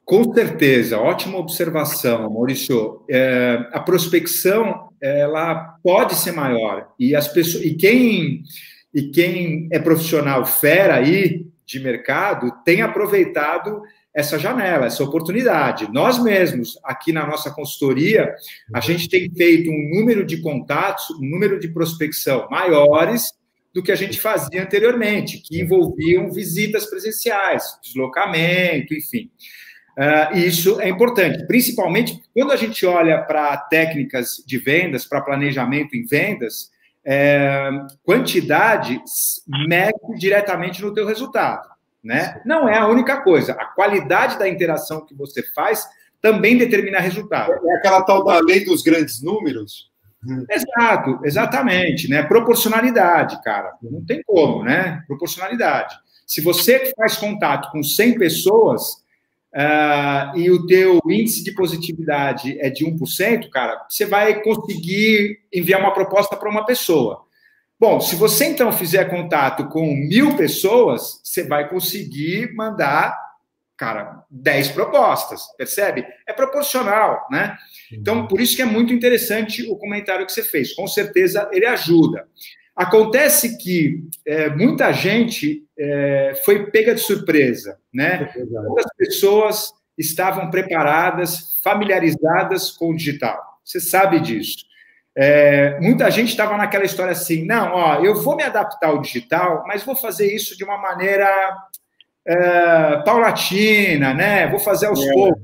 Com 0.09 0.33
certeza, 0.33 0.99
ótima 0.99 1.37
observação, 1.37 2.31
Maurício. 2.31 3.05
É, 3.11 3.59
a 3.75 3.79
prospecção 3.79 4.89
ela 4.99 5.77
pode 5.85 6.15
ser 6.15 6.33
maior 6.33 6.89
e 6.99 7.15
as 7.15 7.29
pessoas 7.29 7.63
e 7.63 7.75
quem 7.75 8.43
e 8.95 9.11
quem 9.11 9.69
é 9.71 9.79
profissional 9.79 10.47
fera 10.47 10.95
aí 10.95 11.47
de 11.67 11.79
mercado 11.79 12.51
tem 12.65 12.81
aproveitado 12.81 13.83
essa 14.15 14.39
janela, 14.39 14.87
essa 14.87 15.05
oportunidade. 15.05 15.93
Nós 15.93 16.19
mesmos, 16.19 16.79
aqui 16.85 17.13
na 17.13 17.27
nossa 17.27 17.51
consultoria, 17.51 18.35
a 18.73 18.81
gente 18.81 19.11
tem 19.11 19.31
feito 19.31 19.71
um 19.71 19.91
número 19.95 20.25
de 20.25 20.39
contatos, 20.41 21.11
um 21.21 21.29
número 21.29 21.61
de 21.61 21.69
prospecção 21.69 22.49
maiores 22.51 23.31
do 23.75 23.83
que 23.83 23.93
a 23.93 23.97
gente 23.97 24.19
fazia 24.19 24.63
anteriormente, 24.63 25.37
que 25.37 25.61
envolviam 25.61 26.33
visitas 26.33 26.87
presenciais, 26.87 27.79
deslocamento, 27.83 28.95
enfim. 28.95 29.31
Uh, 29.99 30.37
isso 30.37 30.81
é 30.81 30.89
importante, 30.89 31.45
principalmente 31.49 32.23
quando 32.33 32.53
a 32.53 32.57
gente 32.57 32.87
olha 32.87 33.21
para 33.21 33.57
técnicas 33.57 34.41
de 34.47 34.57
vendas, 34.57 35.05
para 35.05 35.21
planejamento 35.21 35.97
em 35.97 36.07
vendas, 36.07 36.71
é, 37.05 37.71
quantidade 38.05 39.01
mede 39.67 39.99
diretamente 40.19 40.83
no 40.83 40.95
teu 40.95 41.05
resultado, 41.05 41.67
né? 42.05 42.41
Não 42.45 42.69
é 42.69 42.79
a 42.79 42.87
única 42.87 43.23
coisa. 43.23 43.55
A 43.55 43.65
qualidade 43.65 44.39
da 44.39 44.49
interação 44.49 45.05
que 45.05 45.15
você 45.15 45.43
faz 45.53 45.85
também 46.21 46.57
determina 46.57 47.01
resultado. 47.01 47.53
É 47.53 47.77
aquela 47.77 48.03
tal 48.03 48.25
da 48.25 48.39
lei 48.41 48.65
dos 48.65 48.83
grandes 48.83 49.23
números. 49.23 49.91
Exato, 50.51 51.19
exatamente, 51.25 52.11
né? 52.11 52.23
Proporcionalidade, 52.23 53.43
cara. 53.43 53.73
Não 53.83 54.05
tem 54.05 54.23
como, 54.27 54.63
né? 54.63 55.03
Proporcionalidade. 55.07 55.97
Se 56.27 56.41
você 56.41 56.93
faz 56.95 57.17
contato 57.17 57.71
com 57.73 57.83
100 57.83 58.19
pessoas 58.19 59.03
uh, 59.55 60.39
e 60.39 60.51
o 60.51 60.67
teu 60.67 61.01
índice 61.07 61.43
de 61.43 61.53
positividade 61.53 62.59
é 62.61 62.71
de 62.71 62.85
1%, 62.85 63.49
cara, 63.51 63.87
você 63.89 64.05
vai 64.07 64.43
conseguir 64.43 65.41
enviar 65.53 65.81
uma 65.81 65.95
proposta 65.95 66.37
para 66.37 66.51
uma 66.51 66.65
pessoa. 66.65 67.27
Bom, 67.81 68.01
se 68.01 68.17
você 68.17 68.47
então 68.47 68.73
fizer 68.73 69.05
contato 69.05 69.69
com 69.69 69.95
mil 69.95 70.37
pessoas, 70.37 71.21
você 71.23 71.45
vai 71.45 71.69
conseguir 71.69 72.53
mandar, 72.55 73.17
cara, 73.77 74.25
10 74.29 74.73
propostas, 74.73 75.43
percebe? 75.57 76.05
É 76.27 76.33
proporcional, 76.33 77.25
né? 77.31 77.57
Então, 77.93 78.27
por 78.27 78.41
isso 78.41 78.57
que 78.57 78.63
é 78.63 78.65
muito 78.65 78.93
interessante 78.93 79.63
o 79.71 79.77
comentário 79.77 80.27
que 80.27 80.33
você 80.33 80.43
fez. 80.43 80.75
Com 80.75 80.89
certeza 80.89 81.49
ele 81.53 81.67
ajuda. 81.67 82.27
Acontece 82.79 83.59
que 83.59 84.05
é, 84.25 84.49
muita 84.51 84.93
gente 84.93 85.65
é, 85.77 86.41
foi 86.45 86.71
pega 86.71 86.95
de 86.95 87.01
surpresa, 87.01 87.77
né? 87.93 88.33
Muitas 88.37 88.87
pessoas 88.97 89.73
estavam 89.99 90.49
preparadas, 90.49 91.59
familiarizadas 91.61 92.71
com 92.71 92.91
o 92.91 92.97
digital. 92.97 93.37
Você 93.65 93.81
sabe 93.81 94.21
disso. 94.21 94.59
É, 95.17 95.81
muita 95.81 96.09
gente 96.09 96.29
estava 96.29 96.57
naquela 96.57 96.85
história 96.85 97.11
assim, 97.11 97.45
não, 97.45 97.75
ó, 97.75 98.05
eu 98.05 98.15
vou 98.23 98.37
me 98.37 98.45
adaptar 98.45 98.91
ao 98.91 99.01
digital, 99.01 99.65
mas 99.67 99.83
vou 99.83 99.97
fazer 99.97 100.33
isso 100.33 100.57
de 100.57 100.63
uma 100.63 100.79
maneira 100.79 101.29
é, 102.25 103.03
paulatina, 103.05 104.15
né? 104.15 104.47
Vou 104.47 104.61
fazer 104.61 104.87
aos 104.87 105.05
é. 105.05 105.13
poucos. 105.13 105.43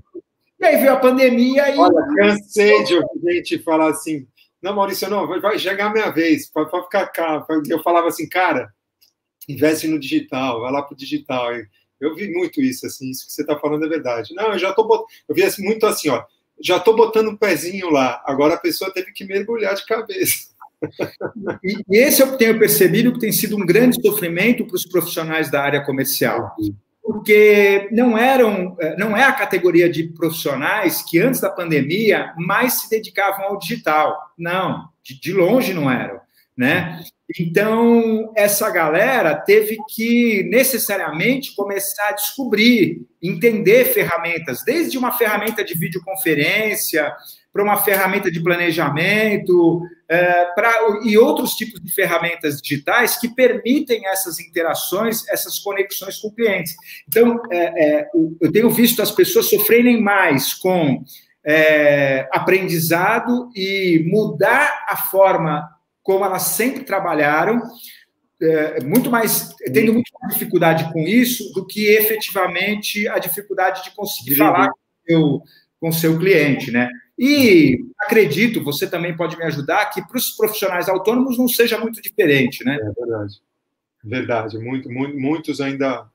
E 0.60 0.64
aí 0.64 0.76
veio 0.76 0.92
a 0.92 1.00
pandemia 1.00 1.68
e. 1.68 1.78
Olha, 1.78 2.06
cansei 2.16 2.84
de 2.84 2.94
ouvir 2.94 3.34
gente 3.38 3.58
falar 3.58 3.90
assim, 3.90 4.24
não, 4.64 4.74
Maurício, 4.74 5.08
não, 5.08 5.26
vai 5.40 5.58
chegar 5.58 5.86
a 5.86 5.92
minha 5.92 6.10
vez, 6.10 6.50
pode, 6.50 6.70
pode 6.70 6.84
ficar 6.84 7.06
cá. 7.08 7.46
Eu 7.68 7.82
falava 7.82 8.08
assim, 8.08 8.28
cara, 8.28 8.72
investe 9.48 9.86
no 9.86 10.00
digital, 10.00 10.60
vai 10.60 10.72
lá 10.72 10.82
para 10.82 10.94
o 10.94 10.96
digital. 10.96 11.50
Eu 12.00 12.14
vi 12.14 12.32
muito 12.32 12.60
isso, 12.60 12.86
assim, 12.86 13.10
isso 13.10 13.26
que 13.26 13.32
você 13.32 13.42
está 13.42 13.58
falando 13.58 13.84
é 13.84 13.88
verdade. 13.88 14.34
Não, 14.34 14.52
eu 14.52 14.58
já 14.58 14.70
estou 14.70 14.86
botando. 14.86 15.06
Eu 15.28 15.34
vi 15.34 15.42
assim, 15.42 15.62
muito 15.62 15.86
assim, 15.86 16.08
ó 16.08 16.24
já 16.60 16.76
estou 16.76 16.94
botando 16.94 17.28
um 17.28 17.36
pezinho 17.36 17.90
lá, 17.90 18.22
agora 18.24 18.54
a 18.54 18.58
pessoa 18.58 18.92
teve 18.92 19.12
que 19.12 19.24
mergulhar 19.24 19.74
de 19.74 19.84
cabeça. 19.84 20.54
E, 21.62 21.82
e 21.88 21.96
esse 21.98 22.22
eu 22.22 22.36
tenho 22.36 22.58
percebido 22.58 23.12
que 23.12 23.18
tem 23.18 23.32
sido 23.32 23.56
um 23.56 23.64
grande 23.64 24.00
sofrimento 24.00 24.66
para 24.66 24.76
os 24.76 24.84
profissionais 24.84 25.50
da 25.50 25.62
área 25.62 25.84
comercial, 25.84 26.54
porque 27.04 27.86
não 27.92 28.16
eram, 28.16 28.74
não 28.96 29.14
é 29.14 29.24
a 29.24 29.32
categoria 29.32 29.90
de 29.90 30.04
profissionais 30.04 31.02
que 31.02 31.20
antes 31.20 31.38
da 31.38 31.50
pandemia 31.50 32.32
mais 32.38 32.80
se 32.80 32.88
dedicavam 32.88 33.44
ao 33.44 33.58
digital. 33.58 34.16
Não, 34.38 34.88
de, 35.02 35.20
de 35.20 35.32
longe 35.34 35.74
não 35.74 35.90
eram, 35.90 36.18
né? 36.56 37.04
Então, 37.38 38.32
essa 38.34 38.70
galera 38.70 39.34
teve 39.36 39.76
que 39.94 40.44
necessariamente 40.44 41.54
começar 41.54 42.08
a 42.08 42.12
descobrir, 42.12 43.02
entender 43.22 43.84
ferramentas, 43.84 44.62
desde 44.64 44.96
uma 44.96 45.12
ferramenta 45.12 45.62
de 45.62 45.76
videoconferência, 45.76 47.14
para 47.54 47.62
uma 47.62 47.76
ferramenta 47.76 48.32
de 48.32 48.42
planejamento, 48.42 49.80
é, 50.08 50.44
pra, 50.56 50.74
e 51.04 51.16
outros 51.16 51.52
tipos 51.52 51.80
de 51.80 51.94
ferramentas 51.94 52.60
digitais 52.60 53.16
que 53.16 53.32
permitem 53.32 54.08
essas 54.08 54.40
interações, 54.40 55.26
essas 55.28 55.60
conexões 55.60 56.18
com 56.18 56.32
clientes. 56.32 56.74
Então, 57.08 57.40
é, 57.52 58.00
é, 58.00 58.08
eu 58.40 58.50
tenho 58.50 58.68
visto 58.70 59.00
as 59.00 59.12
pessoas 59.12 59.46
sofrerem 59.46 60.02
mais 60.02 60.52
com 60.52 61.04
é, 61.46 62.28
aprendizado 62.32 63.48
e 63.54 64.04
mudar 64.08 64.84
a 64.88 64.96
forma 64.96 65.70
como 66.02 66.24
elas 66.24 66.42
sempre 66.42 66.82
trabalharam, 66.82 67.62
é, 68.42 68.82
muito 68.82 69.08
mais 69.12 69.54
tendo 69.72 69.92
muito 69.92 70.10
mais 70.20 70.34
dificuldade 70.34 70.92
com 70.92 70.98
isso 70.98 71.52
do 71.52 71.64
que 71.64 71.86
efetivamente 71.86 73.06
a 73.08 73.20
dificuldade 73.20 73.84
de 73.84 73.94
conseguir 73.94 74.34
falar 74.34 74.68
com 74.68 74.74
o 74.74 75.06
seu, 75.06 75.42
com 75.80 75.92
seu 75.92 76.18
cliente, 76.18 76.72
né? 76.72 76.90
E 77.18 77.78
acredito, 78.00 78.62
você 78.62 78.88
também 78.88 79.16
pode 79.16 79.36
me 79.36 79.44
ajudar, 79.44 79.86
que 79.86 80.02
para 80.06 80.16
os 80.16 80.30
profissionais 80.30 80.88
autônomos 80.88 81.38
não 81.38 81.46
seja 81.48 81.78
muito 81.78 82.02
diferente, 82.02 82.64
né? 82.64 82.76
É 82.76 82.92
verdade. 82.92 83.40
Verdade. 84.02 84.58
Muito, 84.58 84.90
muito, 84.90 85.16
muitos 85.18 85.60
ainda 85.60 86.08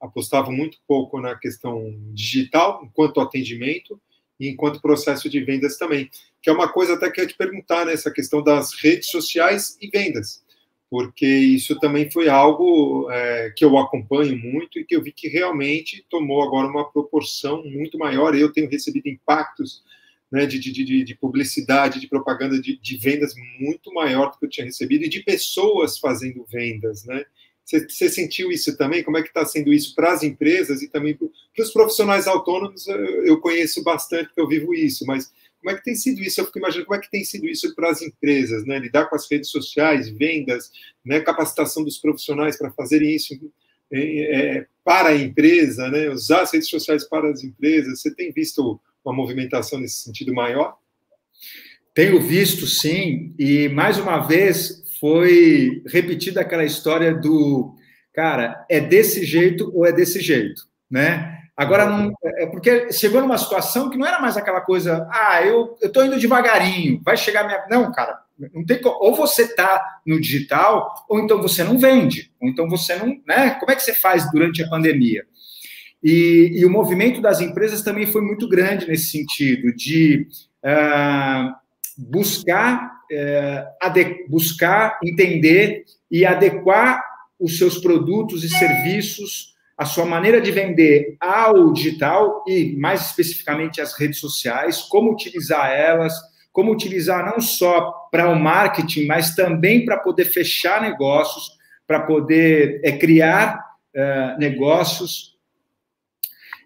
apostavam 0.00 0.52
muito 0.52 0.78
pouco 0.86 1.20
na 1.20 1.34
questão 1.34 1.94
digital, 2.12 2.82
enquanto 2.84 3.20
atendimento, 3.20 4.00
e 4.38 4.48
enquanto 4.48 4.80
processo 4.80 5.28
de 5.28 5.40
vendas 5.40 5.76
também. 5.76 6.10
Que 6.40 6.50
é 6.50 6.52
uma 6.52 6.68
coisa 6.68 6.94
até 6.94 7.10
que 7.10 7.20
eu 7.20 7.24
ia 7.24 7.28
te 7.28 7.36
perguntar, 7.36 7.86
né, 7.86 7.92
essa 7.92 8.10
questão 8.10 8.42
das 8.42 8.72
redes 8.74 9.10
sociais 9.10 9.76
e 9.80 9.88
vendas, 9.88 10.44
porque 10.88 11.26
isso 11.26 11.78
também 11.80 12.10
foi 12.10 12.28
algo 12.28 13.10
é, 13.10 13.52
que 13.56 13.64
eu 13.64 13.76
acompanho 13.76 14.38
muito 14.38 14.78
e 14.78 14.84
que 14.84 14.94
eu 14.94 15.02
vi 15.02 15.12
que 15.12 15.28
realmente 15.28 16.04
tomou 16.08 16.42
agora 16.42 16.68
uma 16.68 16.90
proporção 16.90 17.64
muito 17.64 17.98
maior. 17.98 18.34
Eu 18.34 18.52
tenho 18.52 18.70
recebido 18.70 19.08
impactos 19.08 19.82
né, 20.30 20.46
de, 20.46 20.58
de, 20.58 20.72
de, 20.72 21.04
de, 21.04 21.14
publicidade, 21.14 22.00
de 22.00 22.08
propaganda, 22.08 22.60
de, 22.60 22.76
de 22.76 22.96
vendas 22.96 23.34
muito 23.60 23.92
maior 23.92 24.30
do 24.30 24.38
que 24.38 24.46
eu 24.46 24.50
tinha 24.50 24.66
recebido 24.66 25.04
e 25.04 25.08
de 25.08 25.22
pessoas 25.22 25.98
fazendo 25.98 26.44
vendas, 26.50 27.04
né? 27.04 27.24
Você, 27.64 28.08
sentiu 28.08 28.52
isso 28.52 28.76
também? 28.76 29.02
Como 29.02 29.18
é 29.18 29.22
que 29.22 29.28
está 29.28 29.44
sendo 29.44 29.72
isso 29.72 29.92
para 29.92 30.12
as 30.12 30.22
empresas 30.22 30.82
e 30.82 30.88
também 30.88 31.16
para 31.16 31.64
os 31.64 31.72
profissionais 31.72 32.28
autônomos? 32.28 32.86
Eu 32.86 33.40
conheço 33.40 33.82
bastante, 33.82 34.26
porque 34.26 34.40
eu 34.40 34.46
vivo 34.46 34.72
isso, 34.72 35.04
mas 35.04 35.32
como 35.60 35.74
é 35.74 35.78
que 35.78 35.82
tem 35.82 35.96
sido 35.96 36.20
isso? 36.20 36.40
Eu 36.40 36.46
fico 36.46 36.58
imaginando 36.58 36.86
como 36.86 36.96
é 36.96 37.02
que 37.02 37.10
tem 37.10 37.24
sido 37.24 37.44
isso 37.48 37.74
para 37.74 37.90
as 37.90 38.02
empresas, 38.02 38.64
né? 38.64 38.78
Lidar 38.78 39.06
com 39.06 39.16
as 39.16 39.28
redes 39.28 39.50
sociais, 39.50 40.08
vendas, 40.08 40.70
né? 41.04 41.20
capacitação 41.20 41.82
dos 41.82 41.98
profissionais 41.98 42.56
para 42.56 42.70
fazerem 42.70 43.16
isso 43.16 43.34
é, 43.92 44.66
para 44.84 45.08
a 45.08 45.16
empresa, 45.16 45.88
né? 45.88 46.08
Usar 46.08 46.42
as 46.42 46.52
redes 46.52 46.68
sociais 46.68 47.02
para 47.08 47.28
as 47.28 47.42
empresas. 47.42 48.00
Você 48.00 48.14
tem 48.14 48.30
visto 48.30 48.80
uma 49.06 49.16
movimentação 49.16 49.78
nesse 49.78 50.00
sentido 50.00 50.34
maior? 50.34 50.76
Tenho 51.94 52.20
visto, 52.20 52.66
sim, 52.66 53.34
e 53.38 53.68
mais 53.68 53.98
uma 53.98 54.18
vez 54.18 54.84
foi 55.00 55.82
repetida 55.86 56.40
aquela 56.40 56.64
história 56.64 57.14
do 57.14 57.74
cara, 58.12 58.64
é 58.68 58.80
desse 58.80 59.24
jeito 59.24 59.70
ou 59.74 59.86
é 59.86 59.92
desse 59.92 60.20
jeito, 60.20 60.62
né? 60.90 61.36
Agora 61.56 61.86
não 61.86 62.12
é 62.22 62.46
porque 62.46 62.92
chegou 62.92 63.20
numa 63.20 63.38
situação 63.38 63.88
que 63.88 63.96
não 63.96 64.06
era 64.06 64.20
mais 64.20 64.36
aquela 64.36 64.60
coisa, 64.60 65.08
ah, 65.10 65.42
eu 65.42 65.76
eu 65.80 65.90
tô 65.90 66.02
indo 66.02 66.18
devagarinho, 66.18 67.00
vai 67.02 67.16
chegar 67.16 67.44
minha 67.44 67.64
não, 67.70 67.90
cara, 67.92 68.18
não 68.52 68.64
tem 68.64 68.78
ou 68.84 69.14
você 69.14 69.54
tá 69.54 70.00
no 70.06 70.20
digital 70.20 71.06
ou 71.08 71.18
então 71.18 71.40
você 71.40 71.64
não 71.64 71.78
vende, 71.78 72.30
ou 72.40 72.48
então 72.48 72.68
você 72.68 72.96
não, 72.96 73.18
né? 73.26 73.50
Como 73.58 73.70
é 73.70 73.74
que 73.74 73.82
você 73.82 73.94
faz 73.94 74.30
durante 74.30 74.62
a 74.62 74.68
pandemia? 74.68 75.24
E, 76.02 76.52
e 76.54 76.64
o 76.64 76.70
movimento 76.70 77.20
das 77.20 77.40
empresas 77.40 77.82
também 77.82 78.06
foi 78.06 78.22
muito 78.22 78.48
grande 78.48 78.86
nesse 78.86 79.10
sentido 79.10 79.74
de 79.74 80.26
uh, 80.64 81.52
buscar 81.96 82.96
é, 83.10 83.66
buscar 84.28 84.98
entender 85.02 85.84
e 86.10 86.24
adequar 86.24 87.02
os 87.38 87.58
seus 87.58 87.78
produtos 87.78 88.42
e 88.44 88.48
serviços, 88.48 89.54
a 89.76 89.84
sua 89.84 90.06
maneira 90.06 90.40
de 90.40 90.50
vender 90.50 91.16
ao 91.20 91.72
digital 91.72 92.42
e, 92.46 92.74
mais 92.78 93.06
especificamente, 93.06 93.80
as 93.80 93.92
redes 93.92 94.18
sociais, 94.18 94.80
como 94.82 95.12
utilizar 95.12 95.70
elas, 95.70 96.14
como 96.50 96.72
utilizar 96.72 97.26
não 97.26 97.40
só 97.40 97.92
para 98.10 98.30
o 98.30 98.40
marketing, 98.40 99.06
mas 99.06 99.34
também 99.34 99.84
para 99.84 99.98
poder 99.98 100.24
fechar 100.24 100.80
negócios, 100.80 101.50
para 101.86 102.00
poder 102.00 102.80
é, 102.82 102.92
criar 102.92 103.62
é, 103.94 104.36
negócios 104.38 105.35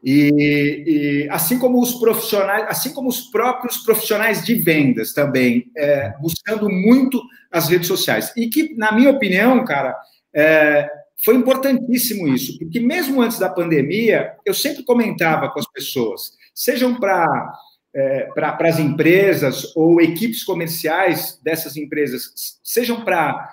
e, 0.03 0.85
e, 0.87 1.29
assim 1.31 1.59
como 1.59 1.81
os 1.81 1.95
profissionais, 1.95 2.67
assim 2.69 2.93
como 2.93 3.09
os 3.09 3.21
próprios 3.23 3.79
profissionais 3.79 4.45
de 4.45 4.55
vendas 4.55 5.13
também, 5.13 5.71
é, 5.77 6.15
buscando 6.21 6.69
muito 6.69 7.23
as 7.51 7.69
redes 7.69 7.89
sociais. 7.89 8.33
E 8.37 8.49
que, 8.49 8.75
na 8.77 8.93
minha 8.93 9.11
opinião, 9.11 9.65
cara, 9.65 9.95
é, 10.35 10.89
foi 11.25 11.35
importantíssimo 11.35 12.29
isso, 12.29 12.59
porque 12.59 12.81
mesmo 12.81 13.21
antes 13.21 13.39
da 13.39 13.51
pandemia, 13.51 14.33
eu 14.45 14.55
sempre 14.55 14.83
comentava 14.85 15.51
com 15.51 15.59
as 15.59 15.71
pessoas, 15.71 16.33
sejam 16.55 16.99
para 16.99 17.53
é, 17.95 18.29
para 18.35 18.69
as 18.69 18.79
empresas 18.79 19.75
ou 19.75 20.01
equipes 20.01 20.45
comerciais 20.45 21.41
dessas 21.43 21.77
empresas, 21.77 22.23
sejam 22.63 23.05
para 23.05 23.53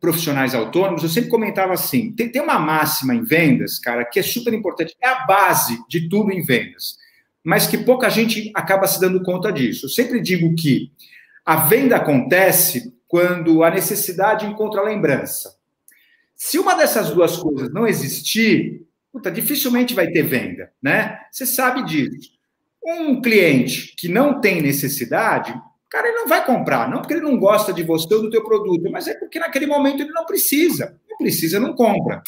profissionais 0.00 0.54
autônomos, 0.54 1.02
eu 1.02 1.08
sempre 1.08 1.30
comentava 1.30 1.72
assim: 1.72 2.12
tem, 2.12 2.30
tem 2.30 2.42
uma 2.42 2.58
máxima 2.58 3.14
em 3.14 3.22
vendas, 3.22 3.78
cara, 3.78 4.04
que 4.04 4.18
é 4.18 4.22
super 4.22 4.52
importante, 4.52 4.96
é 5.00 5.08
a 5.08 5.26
base 5.26 5.82
de 5.88 6.08
tudo 6.08 6.32
em 6.32 6.42
vendas, 6.42 6.96
mas 7.44 7.66
que 7.66 7.78
pouca 7.78 8.08
gente 8.08 8.50
acaba 8.54 8.86
se 8.86 9.00
dando 9.00 9.22
conta 9.22 9.52
disso. 9.52 9.86
Eu 9.86 9.90
sempre 9.90 10.20
digo 10.20 10.54
que 10.54 10.90
a 11.44 11.56
venda 11.56 11.96
acontece 11.96 12.94
quando 13.06 13.64
a 13.64 13.70
necessidade 13.70 14.46
encontra 14.46 14.80
a 14.80 14.84
lembrança. 14.84 15.56
Se 16.36 16.58
uma 16.58 16.74
dessas 16.74 17.10
duas 17.10 17.36
coisas 17.36 17.72
não 17.72 17.86
existir, 17.86 18.86
puta, 19.12 19.30
dificilmente 19.30 19.94
vai 19.94 20.08
ter 20.08 20.22
venda, 20.22 20.70
né? 20.80 21.18
Você 21.32 21.46
sabe 21.46 21.84
disso. 21.84 22.30
Um 22.84 23.20
cliente 23.20 23.94
que 23.96 24.08
não 24.08 24.40
tem 24.40 24.62
necessidade, 24.62 25.52
cara, 25.90 26.08
ele 26.08 26.18
não 26.18 26.28
vai 26.28 26.44
comprar, 26.44 26.88
não 26.88 26.98
porque 26.98 27.14
ele 27.14 27.22
não 27.22 27.38
gosta 27.38 27.72
de 27.72 27.82
você 27.82 28.12
ou 28.14 28.22
do 28.22 28.30
teu 28.30 28.44
produto, 28.44 28.90
mas 28.90 29.06
é 29.08 29.14
porque 29.14 29.38
naquele 29.38 29.66
momento 29.66 30.02
ele 30.02 30.12
não 30.12 30.24
precisa. 30.24 30.98
Não 31.08 31.16
precisa, 31.16 31.58
não 31.58 31.74
compra. 31.74 32.22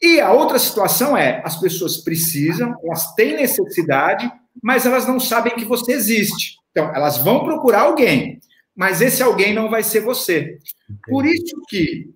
E 0.00 0.20
a 0.20 0.32
outra 0.32 0.58
situação 0.58 1.16
é, 1.16 1.40
as 1.44 1.58
pessoas 1.60 1.98
precisam, 1.98 2.74
elas 2.84 3.14
têm 3.14 3.36
necessidade, 3.36 4.30
mas 4.60 4.84
elas 4.84 5.06
não 5.06 5.20
sabem 5.20 5.54
que 5.54 5.64
você 5.64 5.92
existe. 5.92 6.56
Então, 6.72 6.92
elas 6.94 7.18
vão 7.18 7.44
procurar 7.44 7.82
alguém, 7.82 8.40
mas 8.74 9.00
esse 9.00 9.22
alguém 9.22 9.54
não 9.54 9.70
vai 9.70 9.82
ser 9.82 10.00
você. 10.00 10.58
Por 11.06 11.24
isso 11.24 11.54
que, 11.68 12.10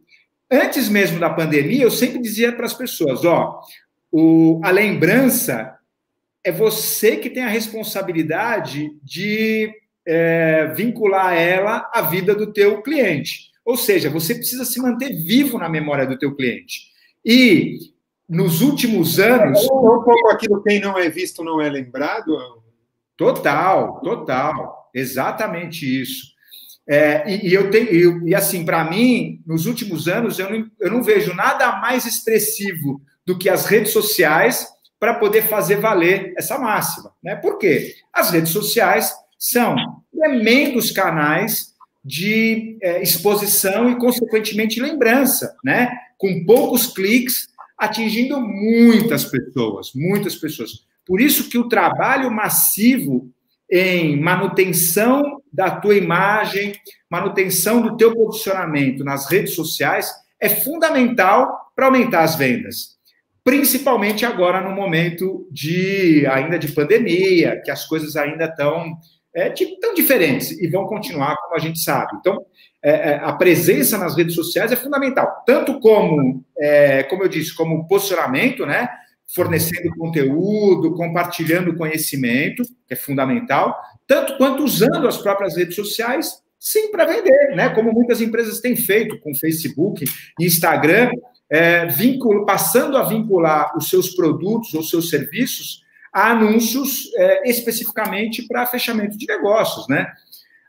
antes 0.50 0.88
mesmo 0.88 1.21
da 1.21 1.30
pandemia, 1.30 1.85
eu 1.85 1.90
sempre 1.90 2.21
dizia 2.21 2.52
para 2.52 2.66
as 2.66 2.75
pessoas, 2.75 3.25
ó, 3.25 3.61
o, 4.11 4.61
a 4.64 4.71
lembrança 4.71 5.76
é 6.42 6.50
você 6.50 7.16
que 7.16 7.30
tem 7.30 7.45
a 7.45 7.49
responsabilidade 7.49 8.90
de 9.02 9.73
é, 10.06 10.66
vincular 10.75 11.34
ela 11.34 11.90
à 11.92 12.02
vida 12.02 12.34
do 12.34 12.52
teu 12.52 12.82
cliente. 12.82 13.50
Ou 13.64 13.76
seja, 13.76 14.08
você 14.08 14.34
precisa 14.34 14.64
se 14.64 14.80
manter 14.80 15.12
vivo 15.12 15.58
na 15.58 15.68
memória 15.68 16.06
do 16.06 16.18
teu 16.18 16.34
cliente. 16.34 16.82
E 17.25 17.78
nos 18.28 18.60
últimos 18.60 19.18
anos. 19.18 19.62
É 19.62 19.64
um 19.64 19.68
pouco 20.02 20.30
aquilo 20.30 20.62
quem 20.62 20.80
não 20.80 20.98
é 20.98 21.08
visto 21.08 21.44
não 21.44 21.60
é 21.60 21.68
lembrado. 21.68 22.36
Total, 23.16 24.00
total, 24.00 24.90
exatamente 24.94 25.84
isso. 26.00 26.34
É, 26.88 27.28
e, 27.28 27.48
e, 27.48 27.54
eu 27.54 27.70
tenho, 27.70 28.26
e, 28.26 28.30
e 28.30 28.34
assim, 28.34 28.64
para 28.64 28.84
mim, 28.84 29.42
nos 29.46 29.66
últimos 29.66 30.06
anos, 30.06 30.38
eu 30.38 30.50
não, 30.50 30.70
eu 30.78 30.90
não 30.90 31.02
vejo 31.02 31.34
nada 31.34 31.80
mais 31.80 32.06
expressivo 32.06 33.00
do 33.25 33.36
que 33.36 33.48
as 33.48 33.66
redes 33.66 33.92
sociais 33.92 34.68
para 34.98 35.14
poder 35.14 35.42
fazer 35.42 35.76
valer 35.76 36.32
essa 36.36 36.58
máxima. 36.58 37.12
Né? 37.22 37.34
Por 37.34 37.58
quê? 37.58 37.94
As 38.12 38.30
redes 38.30 38.50
sociais 38.50 39.12
são 39.38 39.76
tremendos 40.12 40.90
canais 40.90 41.74
de 42.04 42.78
é, 42.80 43.02
exposição 43.02 43.90
e, 43.90 43.96
consequentemente, 43.96 44.80
lembrança, 44.80 45.56
né? 45.64 45.90
com 46.16 46.44
poucos 46.44 46.86
cliques, 46.86 47.48
atingindo 47.76 48.40
muitas 48.40 49.24
pessoas, 49.24 49.90
muitas 49.94 50.34
pessoas. 50.36 50.86
Por 51.04 51.20
isso 51.20 51.48
que 51.50 51.58
o 51.58 51.68
trabalho 51.68 52.30
massivo 52.30 53.28
em 53.70 54.20
manutenção 54.20 55.42
da 55.52 55.70
tua 55.70 55.96
imagem, 55.96 56.74
manutenção 57.10 57.82
do 57.82 57.96
teu 57.96 58.14
posicionamento 58.14 59.04
nas 59.04 59.28
redes 59.28 59.54
sociais 59.54 60.10
é 60.40 60.48
fundamental 60.48 61.72
para 61.74 61.86
aumentar 61.86 62.22
as 62.22 62.36
vendas 62.36 62.96
principalmente 63.46 64.26
agora 64.26 64.60
no 64.60 64.74
momento 64.74 65.46
de 65.52 66.26
ainda 66.26 66.58
de 66.58 66.72
pandemia, 66.72 67.62
que 67.64 67.70
as 67.70 67.86
coisas 67.86 68.16
ainda 68.16 68.46
estão 68.46 68.98
é, 69.36 69.52
tão 69.78 69.92
diferentes 69.92 70.50
e 70.50 70.66
vão 70.66 70.86
continuar 70.86 71.36
como 71.36 71.54
a 71.54 71.58
gente 71.58 71.78
sabe. 71.78 72.16
Então, 72.18 72.42
é, 72.82 72.90
é, 72.90 73.20
a 73.22 73.34
presença 73.34 73.98
nas 73.98 74.16
redes 74.16 74.34
sociais 74.34 74.72
é 74.72 74.76
fundamental, 74.76 75.42
tanto 75.46 75.78
como, 75.78 76.42
é, 76.58 77.02
como 77.02 77.22
eu 77.22 77.28
disse, 77.28 77.54
como 77.54 77.86
posicionamento, 77.86 78.64
né? 78.64 78.88
Fornecendo 79.34 79.94
conteúdo, 79.99 80.94
compartilhando 80.94 81.76
conhecimento, 81.76 82.62
que 82.88 82.94
é 82.94 82.96
fundamental, 82.96 83.78
tanto 84.06 84.38
quanto 84.38 84.64
usando 84.64 85.06
as 85.06 85.18
próprias 85.18 85.54
redes 85.54 85.75
sociais, 85.75 86.40
sim, 86.58 86.90
para 86.90 87.04
vender, 87.04 87.54
né? 87.54 87.68
Como 87.68 87.92
muitas 87.92 88.22
empresas 88.22 88.60
têm 88.60 88.75
feito 88.75 89.20
com 89.20 89.34
Facebook, 89.34 90.02
Instagram, 90.40 91.10
é, 91.50 91.86
passando 92.46 92.96
a 92.96 93.02
vincular 93.02 93.76
os 93.76 93.90
seus 93.90 94.14
produtos 94.14 94.72
ou 94.72 94.82
seus 94.82 95.10
serviços 95.10 95.84
a 96.12 96.30
anúncios 96.30 97.10
é, 97.16 97.49
especificamente 97.49 98.47
para 98.47 98.66
fechamento 98.66 99.16
de 99.16 99.26
negócios, 99.26 99.86
né? 99.88 100.10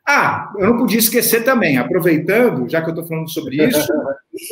Ah, 0.06 0.54
eu 0.58 0.68
não 0.68 0.78
podia 0.78 1.00
esquecer 1.00 1.44
também, 1.44 1.78
aproveitando, 1.78 2.70
já 2.70 2.82
que 2.82 2.90
eu 2.90 2.94
estou 2.94 3.08
falando 3.08 3.30
sobre 3.30 3.58
isso, 3.68 3.92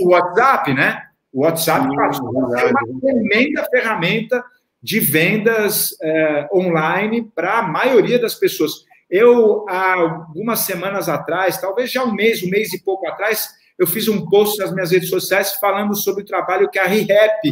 o 0.01 0.09
WhatsApp, 0.09 0.73
né? 0.73 1.01
O 1.31 1.41
WhatsApp 1.43 1.87
é 1.87 2.65
uma 2.65 2.99
tremenda 3.01 3.65
ferramenta 3.69 4.43
de 4.81 4.99
vendas 4.99 5.97
é, 6.01 6.47
online 6.53 7.31
para 7.33 7.59
a 7.59 7.63
maioria 7.63 8.19
das 8.19 8.35
pessoas. 8.35 8.85
Eu, 9.09 9.65
há 9.67 9.93
algumas 9.93 10.59
semanas 10.59 11.09
atrás, 11.09 11.59
talvez 11.59 11.91
já 11.91 12.03
um 12.03 12.13
mês, 12.13 12.43
um 12.43 12.49
mês 12.49 12.73
e 12.73 12.83
pouco 12.83 13.07
atrás, 13.07 13.49
eu 13.77 13.87
fiz 13.87 14.07
um 14.07 14.25
post 14.27 14.59
nas 14.59 14.73
minhas 14.73 14.91
redes 14.91 15.09
sociais 15.09 15.53
falando 15.53 15.95
sobre 15.95 16.23
o 16.23 16.25
trabalho 16.25 16.69
que 16.69 16.79
a 16.79 16.85
ReHap 16.85 17.51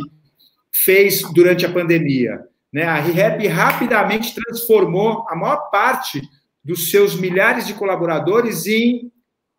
fez 0.72 1.22
durante 1.34 1.66
a 1.66 1.72
pandemia. 1.72 2.40
Né? 2.74 2.84
A 2.84 2.96
ReHap 2.96 3.48
rapidamente 3.48 4.34
transformou 4.34 5.26
a 5.30 5.36
maior 5.36 5.70
parte 5.70 6.22
dos 6.64 6.90
seus 6.90 7.14
milhares 7.14 7.68
de 7.68 7.76
colaboradores 7.76 8.66
em 8.66 9.12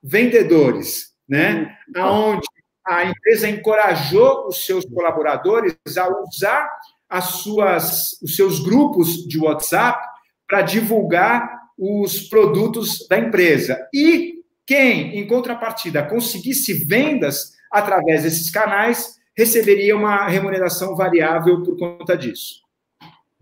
vendedores, 0.02 1.12
né? 1.28 1.76
Aonde 1.96 2.46
a 2.86 3.04
empresa 3.04 3.48
encorajou 3.48 4.48
os 4.48 4.66
seus 4.66 4.84
colaboradores 4.84 5.76
a 5.96 6.08
usar 6.22 6.68
as 7.08 7.24
suas, 7.24 8.20
os 8.22 8.34
seus 8.36 8.58
grupos 8.58 9.26
de 9.26 9.38
WhatsApp 9.38 10.02
para 10.48 10.62
divulgar 10.62 11.48
os 11.78 12.28
produtos 12.28 13.06
da 13.08 13.18
empresa. 13.18 13.88
E 13.92 14.42
quem, 14.66 15.18
em 15.18 15.26
contrapartida, 15.26 16.02
conseguisse 16.02 16.74
vendas 16.74 17.52
através 17.70 18.22
desses 18.22 18.50
canais, 18.50 19.16
receberia 19.36 19.96
uma 19.96 20.26
remuneração 20.26 20.94
variável 20.94 21.62
por 21.62 21.76
conta 21.78 22.16
disso. 22.16 22.63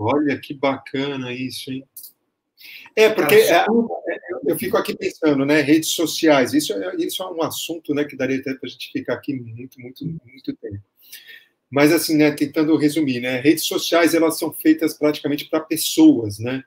Olha 0.03 0.39
que 0.39 0.53
bacana 0.53 1.33
isso, 1.33 1.71
hein? 1.71 1.85
É, 2.95 3.09
porque 3.09 3.35
é, 3.35 3.65
eu 4.47 4.59
fico 4.59 4.77
aqui 4.77 4.97
pensando, 4.97 5.45
né? 5.45 5.61
Redes 5.61 5.91
sociais, 5.91 6.53
isso 6.53 6.73
é, 6.73 6.97
isso 6.97 7.23
é 7.23 7.31
um 7.31 7.43
assunto 7.43 7.95
né, 7.95 8.05
que 8.05 8.17
daria 8.17 8.39
até 8.39 8.55
para 8.55 8.69
a 8.69 8.71
gente 8.71 8.91
ficar 8.93 9.15
aqui 9.15 9.35
muito, 9.35 9.81
muito, 9.81 10.05
muito 10.05 10.57
tempo. 10.57 10.83
Mas, 11.71 11.93
assim, 11.93 12.17
né, 12.17 12.31
tentando 12.33 12.77
resumir, 12.77 13.21
né? 13.21 13.41
Redes 13.41 13.65
sociais, 13.65 14.15
elas 14.15 14.39
são 14.39 14.53
feitas 14.53 14.95
praticamente 14.95 15.49
para 15.49 15.61
pessoas, 15.61 16.39
né? 16.39 16.63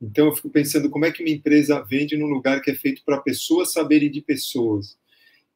Então, 0.00 0.26
eu 0.26 0.34
fico 0.34 0.50
pensando 0.50 0.90
como 0.90 1.06
é 1.06 1.12
que 1.12 1.22
uma 1.22 1.30
empresa 1.30 1.80
vende 1.80 2.16
num 2.16 2.26
lugar 2.26 2.60
que 2.60 2.70
é 2.70 2.74
feito 2.74 3.02
para 3.04 3.20
pessoas 3.20 3.72
saberem 3.72 4.10
de 4.10 4.20
pessoas. 4.20 4.98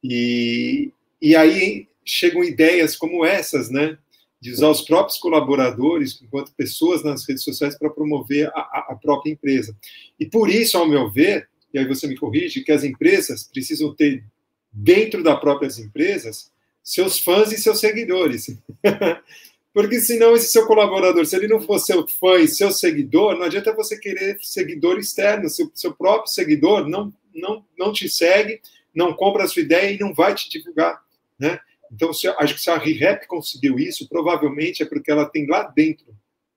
E, 0.02 0.90
e 1.20 1.36
aí 1.36 1.88
chegam 2.04 2.44
ideias 2.44 2.96
como 2.96 3.24
essas, 3.24 3.68
né? 3.70 3.98
De 4.40 4.52
usar 4.52 4.68
os 4.68 4.82
próprios 4.82 5.18
colaboradores 5.18 6.20
enquanto 6.22 6.52
pessoas 6.54 7.02
nas 7.02 7.26
redes 7.26 7.42
sociais 7.42 7.76
para 7.78 7.90
promover 7.90 8.48
a, 8.54 8.86
a 8.90 8.98
própria 9.00 9.32
empresa. 9.32 9.76
E 10.20 10.26
por 10.26 10.50
isso, 10.50 10.76
ao 10.76 10.86
meu 10.86 11.10
ver, 11.10 11.48
e 11.72 11.78
aí 11.78 11.86
você 11.86 12.06
me 12.06 12.16
corrige, 12.16 12.62
que 12.62 12.72
as 12.72 12.84
empresas 12.84 13.44
precisam 13.44 13.94
ter 13.94 14.24
dentro 14.72 15.22
das 15.22 15.40
próprias 15.40 15.78
empresas 15.78 16.50
seus 16.82 17.18
fãs 17.18 17.50
e 17.50 17.58
seus 17.58 17.80
seguidores. 17.80 18.56
Porque 19.74 20.00
senão 20.00 20.34
esse 20.34 20.48
seu 20.48 20.66
colaborador, 20.66 21.26
se 21.26 21.36
ele 21.36 21.48
não 21.48 21.60
for 21.60 21.78
seu 21.78 22.06
fã 22.08 22.38
e 22.38 22.48
seu 22.48 22.70
seguidor, 22.70 23.36
não 23.36 23.42
adianta 23.42 23.74
você 23.74 23.98
querer 23.98 24.38
seguidor 24.40 24.98
externo. 24.98 25.50
Seu, 25.50 25.70
seu 25.74 25.92
próprio 25.92 26.32
seguidor 26.32 26.88
não, 26.88 27.12
não, 27.34 27.62
não 27.78 27.92
te 27.92 28.08
segue, 28.08 28.62
não 28.94 29.12
compra 29.12 29.44
a 29.44 29.48
sua 29.48 29.60
ideia 29.60 29.90
e 29.90 29.98
não 29.98 30.14
vai 30.14 30.34
te 30.34 30.48
divulgar. 30.48 31.02
Né? 31.38 31.60
Então, 31.92 32.12
se, 32.12 32.28
acho 32.28 32.54
que 32.54 32.60
se 32.60 32.70
a 32.70 32.78
ReHap 32.78 33.26
conseguiu 33.26 33.78
isso, 33.78 34.08
provavelmente 34.08 34.82
é 34.82 34.86
porque 34.86 35.10
ela 35.10 35.26
tem 35.26 35.46
lá 35.46 35.62
dentro 35.64 36.06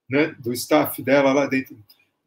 né, 0.09 0.35
do 0.39 0.51
staff 0.53 1.01
dela, 1.03 1.33
lá 1.33 1.45
dentro 1.45 1.77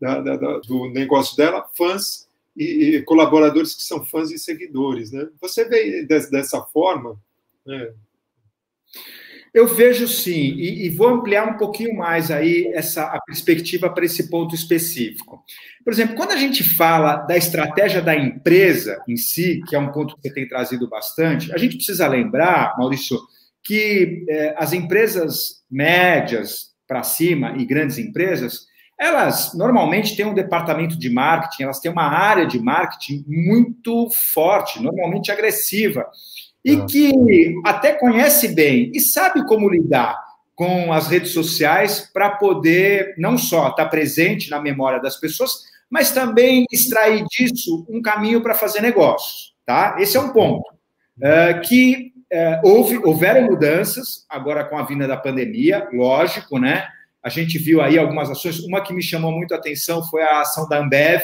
da, 0.01 0.21
da, 0.21 0.37
da, 0.37 0.59
do 0.59 0.89
negócio 0.91 1.37
dela, 1.37 1.69
fãs 1.77 2.29
e, 2.57 2.97
e, 2.97 3.03
colaboradores 3.03 3.75
que 3.75 3.83
são 3.83 4.05
fãs 4.05 4.31
e 4.31 4.39
seguidores. 4.39 5.11
Né? 5.11 5.29
Você 5.41 5.65
vê 5.69 6.05
dessa 6.05 6.63
forma. 6.63 7.21
Né? 7.67 7.93
Eu 9.55 9.67
vejo 9.67 10.09
sim, 10.09 10.55
e, 10.55 10.87
e, 10.87 10.89
vou 10.89 11.09
ampliar 11.09 11.47
um 11.47 11.59
pouquinho 11.59 11.95
mais 11.95 12.31
aí 12.31 12.73
essa 12.75 13.05
a 13.05 13.21
perspectiva 13.21 13.91
para 13.91 14.05
esse 14.05 14.31
ponto 14.31 14.55
específico. 14.55 15.45
Por 15.85 15.93
exemplo, 15.93 16.17
quando 16.17 16.33
a 16.33 16.39
gente 16.39 16.65
fala 16.65 17.17
da 17.17 17.37
estratégia 17.37 18.01
da 18.01 18.17
empresa 18.17 19.03
em 19.07 19.17
si, 19.17 19.61
que 19.69 19.77
é 19.77 19.79
um 19.79 19.93
ponto 19.93 20.17
que 20.17 20.23
você 20.23 20.33
tem 20.33 20.49
trazido 20.49 20.89
bastante, 20.89 21.53
a 21.53 21.59
gente 21.59 21.77
precisa 21.77 22.09
lembrar, 22.09 22.75
Maurício, 22.79 23.19
que 23.63 24.25
é, 24.27 24.55
as 24.57 24.73
empresas 24.73 25.63
médias 25.71 26.73
para 26.89 27.03
cima 27.03 27.55
e 27.59 27.67
grandes 27.67 27.99
empresas, 27.99 28.67
elas 28.99 29.53
normalmente 29.55 30.17
têm 30.17 30.25
um 30.25 30.35
departamento 30.35 30.99
de 30.99 31.11
marketing, 31.11 31.65
elas 31.65 31.81
têm 31.81 31.91
uma 31.91 32.09
área 32.09 32.47
de 32.47 32.59
marketing 32.59 33.25
muito 33.27 34.09
forte, 34.33 34.81
normalmente 34.81 35.31
agressiva, 35.31 36.07
e 36.65 36.77
ah. 36.77 36.87
que 36.87 37.55
até 37.65 37.93
conhece 37.93 38.49
bem 38.49 38.91
e 38.95 39.01
sabe 39.01 39.45
como 39.47 39.69
lidar 39.69 40.19
com 40.55 40.93
as 40.93 41.09
redes 41.09 41.33
sociais 41.33 42.11
para 42.13 42.31
poder 42.31 43.15
não 43.19 43.37
só 43.37 43.69
estar 43.69 43.87
presente 43.87 44.51
na 44.51 44.61
memória 44.61 45.01
das 45.01 45.17
pessoas, 45.17 45.65
mas 45.91 46.13
também 46.13 46.65
extrair 46.71 47.25
disso 47.27 47.87
um 47.89 48.01
caminho 48.01 48.41
para 48.41 48.55
fazer 48.55 48.81
negócios, 48.81 49.55
tá? 49.67 49.97
Esse 49.99 50.17
é 50.17 50.21
um 50.21 50.33
ponto. 50.33 50.65
Uh, 51.19 51.61
que 51.69 52.13
uh, 52.33 52.67
houve, 52.69 52.99
houveram 52.99 53.47
mudanças 53.47 54.25
agora 54.29 54.65
com 54.65 54.79
a 54.79 54.85
vinda 54.85 55.07
da 55.07 55.17
pandemia, 55.17 55.89
lógico, 55.93 56.59
né? 56.59 56.87
A 57.23 57.29
gente 57.29 57.59
viu 57.59 57.81
aí 57.81 57.99
algumas 57.99 58.31
ações. 58.31 58.59
Uma 58.61 58.81
que 58.81 58.93
me 58.93 59.03
chamou 59.03 59.31
muito 59.31 59.55
a 59.55 59.57
atenção 59.57 60.03
foi 60.05 60.23
a 60.23 60.41
ação 60.41 60.69
da 60.69 60.79
Ambev 60.79 61.23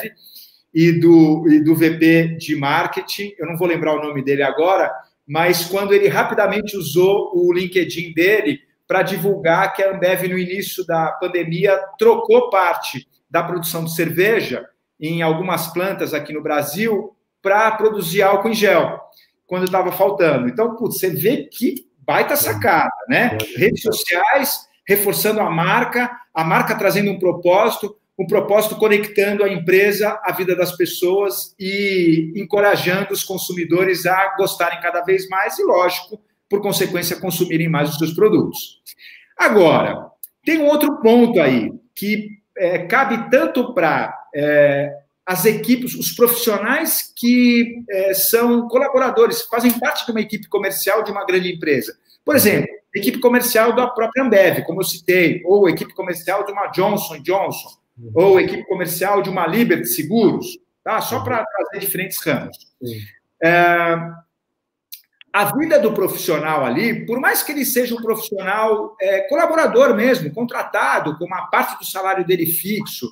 e 0.73 0.93
do, 0.93 1.49
e 1.49 1.61
do 1.61 1.75
VP 1.75 2.37
de 2.39 2.55
marketing. 2.55 3.33
Eu 3.39 3.47
não 3.47 3.57
vou 3.57 3.67
lembrar 3.67 3.95
o 3.95 4.03
nome 4.03 4.23
dele 4.23 4.43
agora, 4.43 4.93
mas 5.29 5.67
quando 5.67 5.93
ele 5.93 6.09
rapidamente 6.09 6.75
usou 6.77 7.33
o 7.35 7.53
LinkedIn 7.53 8.15
dele 8.15 8.61
para 8.87 9.03
divulgar 9.03 9.75
que 9.75 9.83
a 9.83 9.95
Ambev, 9.95 10.27
no 10.27 10.39
início 10.39 10.87
da 10.87 11.13
pandemia, 11.13 11.79
trocou 11.99 12.49
parte 12.49 13.07
da 13.31 13.43
produção 13.43 13.85
de 13.85 13.95
cerveja 13.95 14.67
em 14.99 15.21
algumas 15.21 15.71
plantas 15.71 16.15
aqui 16.15 16.33
no 16.33 16.43
Brasil 16.43 17.15
para 17.43 17.71
produzir 17.73 18.23
álcool 18.23 18.49
em 18.49 18.55
gel, 18.55 18.99
quando 19.47 19.65
estava 19.65 19.93
faltando. 19.93 20.49
Então, 20.49 20.75
putz, 20.75 20.99
você 20.99 21.11
vê 21.11 21.45
que 21.45 21.87
baita 21.99 22.35
sacada, 22.35 22.91
né? 23.07 23.37
Redes 23.55 23.83
sociais 23.83 24.67
reforçando 24.87 25.41
a 25.41 25.51
marca, 25.51 26.11
a 26.33 26.43
marca 26.43 26.75
trazendo 26.75 27.11
um 27.11 27.19
propósito, 27.19 27.95
um 28.19 28.27
propósito 28.27 28.77
conectando 28.77 29.45
a 29.45 29.49
empresa 29.49 30.21
à 30.25 30.33
vida 30.33 30.57
das 30.57 30.77
pessoas 30.77 31.55
e 31.59 32.33
encorajando 32.35 33.13
os 33.13 33.23
consumidores 33.23 34.07
a 34.07 34.35
gostarem 34.37 34.81
cada 34.81 35.03
vez 35.03 35.29
mais 35.29 35.59
e, 35.59 35.63
lógico, 35.63 36.21
por 36.51 36.61
consequência, 36.61 37.21
consumirem 37.21 37.69
mais 37.69 37.91
os 37.91 37.99
seus 37.99 38.13
produtos. 38.13 38.83
Agora, 39.37 40.11
tem 40.45 40.59
um 40.59 40.67
outro 40.67 41.01
ponto 41.01 41.41
aí 41.41 41.71
que 41.95 42.39
é, 42.57 42.79
cabe 42.79 43.31
tanto 43.31 43.73
para 43.73 44.13
é, 44.35 44.93
as 45.25 45.45
equipes, 45.45 45.95
os 45.95 46.11
profissionais 46.13 47.13
que 47.17 47.85
é, 47.89 48.15
são 48.15 48.67
colaboradores, 48.67 49.43
fazem 49.43 49.71
parte 49.79 50.07
de 50.07 50.11
uma 50.11 50.21
equipe 50.21 50.49
comercial 50.49 51.05
de 51.05 51.13
uma 51.13 51.25
grande 51.25 51.53
empresa. 51.53 51.97
Por 52.25 52.35
exemplo, 52.35 52.69
equipe 52.95 53.21
comercial 53.21 53.77
da 53.77 53.87
própria 53.87 54.25
Ambev, 54.25 54.65
como 54.65 54.81
eu 54.81 54.85
citei, 54.85 55.43
ou 55.45 55.69
equipe 55.69 55.95
comercial 55.95 56.45
de 56.45 56.51
uma 56.51 56.67
Johnson 56.69 57.23
Johnson. 57.23 57.78
Ou 58.15 58.41
equipe 58.41 58.65
comercial 58.67 59.23
de 59.23 59.31
uma 59.31 59.47
Liberty 59.47 59.87
Seguros, 59.87 60.59
tá? 60.85 61.01
Só 61.01 61.21
para 61.21 61.45
trazer 61.45 61.85
diferentes 61.85 62.23
ramos. 62.25 62.57
É, 63.43 63.97
a 65.33 65.45
vida 65.57 65.79
do 65.79 65.93
profissional 65.93 66.65
ali, 66.65 67.07
por 67.07 67.21
mais 67.21 67.43
que 67.43 67.53
ele 67.53 67.65
seja 67.65 67.95
um 67.95 68.03
profissional 68.03 68.97
é, 69.01 69.21
colaborador 69.29 69.95
mesmo, 69.95 70.33
contratado, 70.33 71.17
com 71.19 71.25
uma 71.25 71.47
parte 71.47 71.79
do 71.79 71.85
salário 71.85 72.27
dele 72.27 72.47
fixo, 72.47 73.09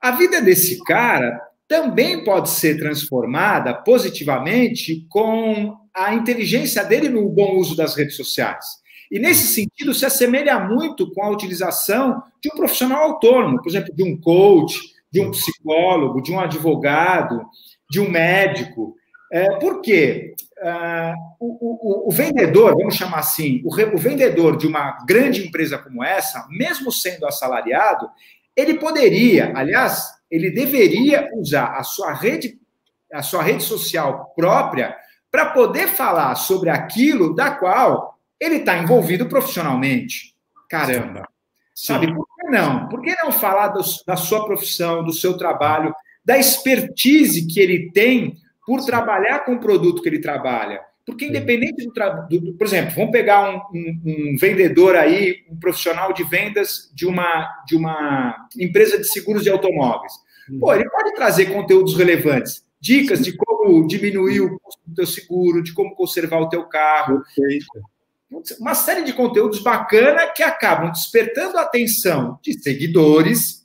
a 0.00 0.10
vida 0.10 0.40
desse 0.40 0.82
cara 0.84 1.40
também 1.68 2.22
pode 2.24 2.50
ser 2.50 2.78
transformada 2.78 3.74
positivamente 3.74 5.06
com 5.08 5.76
a 5.94 6.14
inteligência 6.14 6.84
dele 6.84 7.08
no 7.08 7.28
bom 7.28 7.56
uso 7.56 7.76
das 7.76 7.94
redes 7.96 8.16
sociais. 8.16 8.64
E 9.10 9.18
nesse 9.18 9.46
sentido, 9.48 9.94
se 9.94 10.04
assemelha 10.04 10.58
muito 10.58 11.10
com 11.12 11.22
a 11.22 11.30
utilização 11.30 12.22
de 12.42 12.50
um 12.52 12.56
profissional 12.56 13.02
autônomo, 13.02 13.58
por 13.62 13.68
exemplo, 13.68 13.94
de 13.94 14.02
um 14.02 14.20
coach, 14.20 14.78
de 15.10 15.20
um 15.20 15.30
psicólogo, 15.30 16.22
de 16.22 16.32
um 16.32 16.40
advogado, 16.40 17.42
de 17.90 18.00
um 18.00 18.10
médico. 18.10 18.94
É, 19.32 19.58
por 19.58 19.80
quê? 19.80 20.34
Uh, 20.58 21.14
o, 21.38 22.06
o, 22.06 22.08
o, 22.08 22.10
vendedor, 22.10 22.74
vamos 22.76 22.94
chamar 22.94 23.18
assim, 23.18 23.60
o, 23.64 23.68
o, 23.68 23.98
vendedor 23.98 24.56
de 24.56 24.66
uma 24.66 25.04
grande 25.06 25.46
empresa 25.46 25.76
como 25.76 26.02
essa, 26.02 26.46
mesmo 26.48 26.90
sendo 26.90 27.26
assalariado, 27.26 28.08
ele 28.56 28.74
poderia, 28.74 29.52
aliás, 29.54 30.02
ele 30.30 30.50
deveria 30.50 31.28
usar 31.34 31.76
a 31.76 31.82
sua 31.82 32.12
rede, 32.14 32.58
a 33.12 33.22
sua 33.22 33.42
rede 33.42 33.62
social 33.62 34.32
própria 34.34 34.96
para 35.30 35.46
poder 35.50 35.88
falar 35.88 36.34
sobre 36.36 36.70
aquilo 36.70 37.34
da 37.34 37.50
qual 37.50 38.05
ele 38.40 38.56
está 38.56 38.78
envolvido 38.78 39.26
profissionalmente. 39.26 40.34
Caramba. 40.68 41.28
Sabe, 41.74 42.12
por 42.14 42.26
que 42.26 42.50
não? 42.50 42.88
Por 42.88 43.02
que 43.02 43.14
não 43.22 43.30
falar 43.30 43.68
do, 43.68 43.82
da 44.06 44.16
sua 44.16 44.46
profissão, 44.46 45.04
do 45.04 45.12
seu 45.12 45.36
trabalho, 45.36 45.94
da 46.24 46.38
expertise 46.38 47.46
que 47.46 47.60
ele 47.60 47.90
tem 47.92 48.36
por 48.66 48.82
trabalhar 48.84 49.40
com 49.40 49.54
o 49.54 49.60
produto 49.60 50.02
que 50.02 50.08
ele 50.08 50.20
trabalha? 50.20 50.80
Porque 51.04 51.26
independente 51.26 51.84
do, 51.84 51.92
trabalho, 51.92 52.54
por 52.54 52.66
exemplo, 52.66 52.94
vamos 52.96 53.12
pegar 53.12 53.50
um, 53.50 53.60
um, 53.78 54.00
um, 54.04 54.36
vendedor 54.40 54.96
aí, 54.96 55.44
um 55.50 55.56
profissional 55.56 56.12
de 56.12 56.24
vendas 56.24 56.90
de 56.94 57.06
uma, 57.06 57.46
de 57.66 57.76
uma 57.76 58.48
empresa 58.58 58.98
de 58.98 59.04
seguros 59.04 59.44
de 59.44 59.50
automóveis. 59.50 60.12
Uhum. 60.50 60.58
Pô, 60.58 60.74
ele 60.74 60.88
pode 60.88 61.14
trazer 61.14 61.52
conteúdos 61.52 61.96
relevantes, 61.96 62.64
dicas 62.80 63.22
de 63.22 63.36
como 63.36 63.86
diminuir 63.86 64.40
o 64.40 64.58
custo 64.58 64.80
do 64.86 64.94
teu 64.94 65.06
seguro, 65.06 65.62
de 65.62 65.72
como 65.74 65.94
conservar 65.94 66.40
o 66.40 66.48
teu 66.48 66.64
carro. 66.64 67.22
Perfeito 67.22 67.66
uma 68.60 68.74
série 68.74 69.04
de 69.04 69.12
conteúdos 69.12 69.60
bacana 69.60 70.26
que 70.28 70.42
acabam 70.42 70.90
despertando 70.90 71.58
a 71.58 71.62
atenção 71.62 72.38
de 72.42 72.60
seguidores 72.60 73.62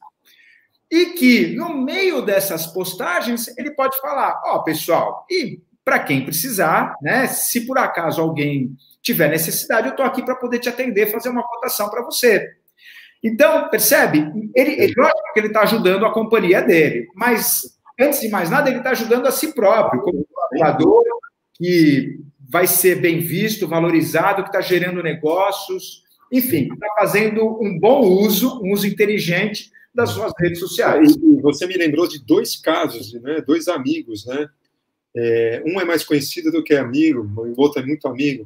e 0.89 1.07
que, 1.07 1.55
no 1.55 1.73
meio 1.73 2.21
dessas 2.21 2.67
postagens, 2.67 3.47
ele 3.57 3.71
pode 3.71 3.99
falar: 3.99 4.39
Ó, 4.45 4.57
oh, 4.57 4.63
pessoal, 4.63 5.25
e 5.29 5.61
para 5.83 5.99
quem 5.99 6.23
precisar, 6.23 6.95
né? 7.01 7.27
Se 7.27 7.65
por 7.65 7.77
acaso 7.77 8.21
alguém 8.21 8.75
tiver 9.01 9.29
necessidade, 9.29 9.87
eu 9.87 9.91
estou 9.91 10.05
aqui 10.05 10.23
para 10.23 10.35
poder 10.35 10.59
te 10.59 10.69
atender, 10.69 11.11
fazer 11.11 11.29
uma 11.29 11.43
cotação 11.43 11.89
para 11.89 12.03
você. 12.03 12.47
Então, 13.23 13.69
percebe? 13.69 14.19
Ele, 14.55 14.71
ele, 14.81 14.93
lógico 14.95 15.33
que 15.33 15.39
ele 15.39 15.47
está 15.47 15.61
ajudando 15.61 16.05
a 16.05 16.13
companhia 16.13 16.61
dele, 16.61 17.07
mas 17.15 17.77
antes 17.99 18.19
de 18.19 18.29
mais 18.29 18.49
nada, 18.49 18.69
ele 18.69 18.79
está 18.79 18.91
ajudando 18.91 19.27
a 19.27 19.31
si 19.31 19.53
próprio, 19.53 20.01
como 20.01 20.25
colaborador 20.25 21.03
que 21.55 22.19
vai 22.51 22.67
ser 22.67 22.99
bem 22.99 23.19
visto, 23.19 23.65
valorizado, 23.65 24.43
que 24.43 24.49
está 24.49 24.59
gerando 24.59 25.01
negócios, 25.01 26.03
enfim, 26.29 26.67
está 26.73 26.87
fazendo 26.99 27.45
um 27.61 27.79
bom 27.79 28.01
uso, 28.01 28.61
um 28.61 28.73
uso 28.73 28.85
inteligente 28.85 29.71
das 29.95 30.09
suas 30.09 30.33
redes 30.37 30.59
sociais. 30.59 31.15
Você 31.41 31.65
me 31.65 31.75
lembrou 31.75 32.07
de 32.09 32.19
dois 32.19 32.57
casos, 32.57 33.13
né? 33.13 33.41
dois 33.47 33.69
amigos, 33.69 34.25
né? 34.25 34.49
É, 35.15 35.63
um 35.65 35.79
é 35.79 35.85
mais 35.85 36.03
conhecido 36.03 36.51
do 36.51 36.63
que 36.63 36.73
amigo, 36.73 37.21
o 37.21 37.61
outro 37.61 37.81
é 37.81 37.85
muito 37.85 38.05
amigo. 38.07 38.45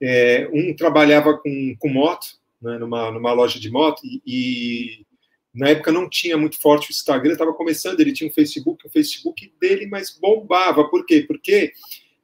É, 0.00 0.48
um 0.52 0.74
trabalhava 0.74 1.36
com, 1.36 1.74
com 1.78 1.88
moto, 1.88 2.26
né, 2.62 2.78
numa, 2.78 3.10
numa 3.10 3.32
loja 3.32 3.58
de 3.58 3.70
moto, 3.70 4.00
e, 4.04 4.22
e 4.26 5.06
na 5.52 5.70
época 5.70 5.90
não 5.90 6.08
tinha 6.08 6.36
muito 6.36 6.60
forte 6.60 6.90
o 6.90 6.92
Instagram, 6.92 7.32
estava 7.32 7.52
começando, 7.52 8.00
ele 8.00 8.12
tinha 8.12 8.30
um 8.30 8.32
Facebook, 8.32 8.86
o 8.86 8.90
Facebook 8.90 9.52
dele, 9.60 9.86
mas 9.86 10.16
bombava. 10.20 10.88
Por 10.88 11.04
quê? 11.04 11.24
Porque 11.26 11.72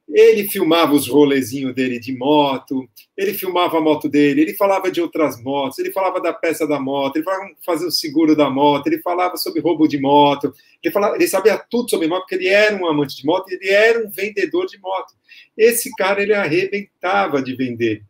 ele 0.09 0.47
filmava 0.47 0.93
os 0.93 1.07
rolezinhos 1.07 1.73
dele 1.73 1.99
de 1.99 2.15
moto, 2.15 2.87
ele 3.15 3.33
filmava 3.33 3.77
a 3.77 3.81
moto 3.81 4.07
dele, 4.07 4.41
ele 4.41 4.53
falava 4.53 4.89
de 4.89 5.01
outras 5.01 5.41
motos, 5.41 5.79
ele 5.79 5.91
falava 5.91 6.21
da 6.21 6.31
peça 6.31 6.65
da 6.65 6.79
moto, 6.79 7.17
ele 7.17 7.25
falava 7.25 7.49
fazer 7.65 7.85
o 7.85 7.91
seguro 7.91 8.35
da 8.35 8.49
moto, 8.49 8.87
ele 8.87 8.99
falava 8.99 9.35
sobre 9.35 9.59
roubo 9.59 9.87
de 9.87 9.99
moto, 9.99 10.53
ele, 10.81 10.93
falava, 10.93 11.15
ele 11.15 11.27
sabia 11.27 11.57
tudo 11.57 11.89
sobre 11.89 12.07
moto, 12.07 12.21
porque 12.21 12.35
ele 12.35 12.47
era 12.47 12.75
um 12.75 12.87
amante 12.87 13.17
de 13.17 13.25
moto, 13.25 13.49
ele 13.49 13.69
era 13.69 13.99
um 14.05 14.09
vendedor 14.09 14.65
de 14.65 14.79
moto. 14.79 15.13
Esse 15.57 15.91
cara, 15.95 16.21
ele 16.21 16.33
arrebentava 16.33 17.41
de 17.41 17.55
vender. 17.55 18.03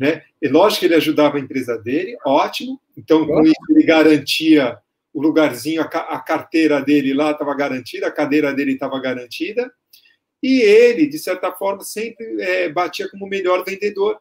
Né? 0.00 0.22
E 0.40 0.48
lógico 0.48 0.80
que 0.80 0.86
ele 0.86 0.94
ajudava 0.94 1.36
a 1.36 1.40
empresa 1.40 1.78
dele, 1.78 2.16
ótimo. 2.26 2.80
Então, 2.96 3.26
com 3.26 3.42
isso, 3.42 3.54
ele 3.70 3.84
garantia 3.84 4.78
o 5.12 5.22
lugarzinho, 5.22 5.82
a 5.82 6.18
carteira 6.18 6.80
dele 6.80 7.14
lá 7.14 7.30
estava 7.30 7.54
garantida, 7.54 8.08
a 8.08 8.10
cadeira 8.10 8.52
dele 8.52 8.72
estava 8.72 8.98
garantida 8.98 9.70
e 10.44 10.60
ele, 10.60 11.06
de 11.06 11.18
certa 11.18 11.50
forma, 11.52 11.82
sempre 11.82 12.26
é, 12.38 12.68
batia 12.68 13.08
como 13.08 13.24
o 13.24 13.28
melhor 13.28 13.64
vendedor, 13.64 14.20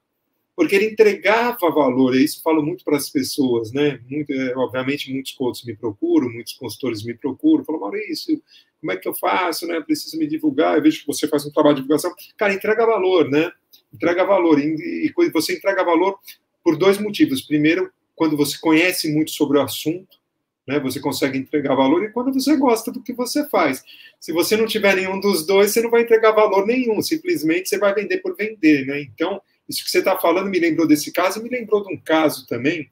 porque 0.55 0.73
ele 0.73 0.86
entregava 0.86 1.69
valor, 1.69 2.15
e 2.15 2.23
isso 2.23 2.39
eu 2.39 2.43
falo 2.43 2.63
muito 2.63 2.86
para 2.86 2.95
as 2.95 3.09
pessoas, 3.09 3.73
né? 3.73 3.99
Muito, 4.09 4.31
é, 4.31 4.55
obviamente, 4.55 5.12
muitos 5.12 5.33
coaches 5.33 5.65
me 5.65 5.75
procuram, 5.75 6.29
muitos 6.29 6.53
consultores 6.53 7.03
me 7.03 7.13
procuram, 7.13 7.65
falam, 7.65 7.81
Maurício, 7.81 8.41
como 8.79 8.93
é 8.93 8.95
que 8.95 9.05
eu 9.05 9.13
faço, 9.13 9.67
né? 9.67 9.75
Eu 9.75 9.83
preciso 9.83 10.17
me 10.17 10.25
divulgar, 10.25 10.77
eu 10.77 10.81
vejo 10.81 11.01
que 11.01 11.07
você 11.07 11.27
faz 11.27 11.45
um 11.45 11.51
trabalho 11.51 11.75
de 11.75 11.81
divulgação. 11.81 12.13
Cara, 12.38 12.53
entrega 12.53 12.86
valor, 12.86 13.29
né? 13.29 13.51
Entrega 13.93 14.23
valor, 14.23 14.62
e, 14.62 15.07
e 15.07 15.29
você 15.29 15.57
entrega 15.57 15.83
valor 15.83 16.17
por 16.63 16.77
dois 16.77 16.97
motivos. 16.99 17.41
Primeiro, 17.41 17.91
quando 18.15 18.38
você 18.38 18.57
conhece 18.62 19.12
muito 19.12 19.31
sobre 19.31 19.57
o 19.57 19.62
assunto, 19.62 20.22
né? 20.67 20.80
Você 20.80 20.99
consegue 20.99 21.38
entregar 21.38 21.76
valor 21.76 22.04
e 22.04 22.12
quando 22.12 22.34
você 22.34 22.56
gosta 22.56 22.91
do 22.91 23.02
que 23.02 23.13
você 23.13 23.47
faz. 23.49 23.84
Se 24.19 24.32
você 24.32 24.56
não 24.56 24.65
tiver 24.65 24.95
nenhum 24.95 25.19
dos 25.19 25.45
dois, 25.45 25.71
você 25.71 25.82
não 25.82 25.91
vai 25.91 26.02
entregar 26.02 26.32
valor 26.32 26.65
nenhum, 26.65 27.02
simplesmente 27.02 27.69
você 27.69 27.78
vai 27.78 27.93
vender 27.93 28.19
por 28.19 28.36
vender, 28.36 28.86
né? 28.86 29.02
Então, 29.02 29.41
Isso 29.67 29.84
que 29.84 29.89
você 29.89 29.99
está 29.99 30.17
falando 30.17 30.49
me 30.49 30.60
lembrou 30.60 30.88
desse 30.88 31.12
caso 31.12 31.39
e 31.39 31.43
me 31.43 31.49
lembrou 31.49 31.84
de 31.84 31.93
um 31.93 31.97
caso 31.97 32.45
também 32.47 32.89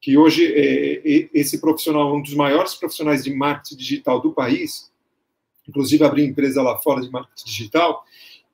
que 0.00 0.16
hoje 0.16 0.52
é, 0.54 1.28
esse 1.34 1.60
profissional, 1.60 2.14
um 2.14 2.22
dos 2.22 2.34
maiores 2.34 2.74
profissionais 2.74 3.24
de 3.24 3.34
marketing 3.34 3.76
digital 3.76 4.20
do 4.20 4.32
país, 4.32 4.90
inclusive 5.68 6.04
abriu 6.04 6.24
empresa 6.24 6.62
lá 6.62 6.78
fora 6.78 7.00
de 7.00 7.10
marketing 7.10 7.44
digital, 7.44 8.04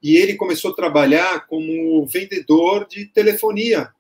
e 0.03 0.17
ele 0.17 0.35
começou 0.35 0.73
a 0.73 0.75
trabalhar 0.75 1.47
como 1.47 2.07
vendedor 2.07 2.87
de 2.89 3.07
telefonia 3.07 3.91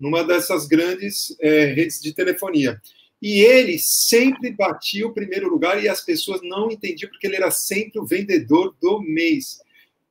numa 0.00 0.24
dessas 0.24 0.66
grandes 0.66 1.36
é, 1.40 1.66
redes 1.66 2.00
de 2.00 2.12
telefonia. 2.12 2.80
E 3.22 3.40
ele 3.40 3.78
sempre 3.78 4.50
batia 4.52 5.06
o 5.06 5.14
primeiro 5.14 5.48
lugar 5.48 5.82
e 5.82 5.88
as 5.88 6.00
pessoas 6.00 6.40
não 6.42 6.70
entendiam 6.70 7.10
porque 7.10 7.26
ele 7.26 7.36
era 7.36 7.50
sempre 7.50 7.98
o 7.98 8.06
vendedor 8.06 8.74
do 8.80 9.00
mês. 9.00 9.60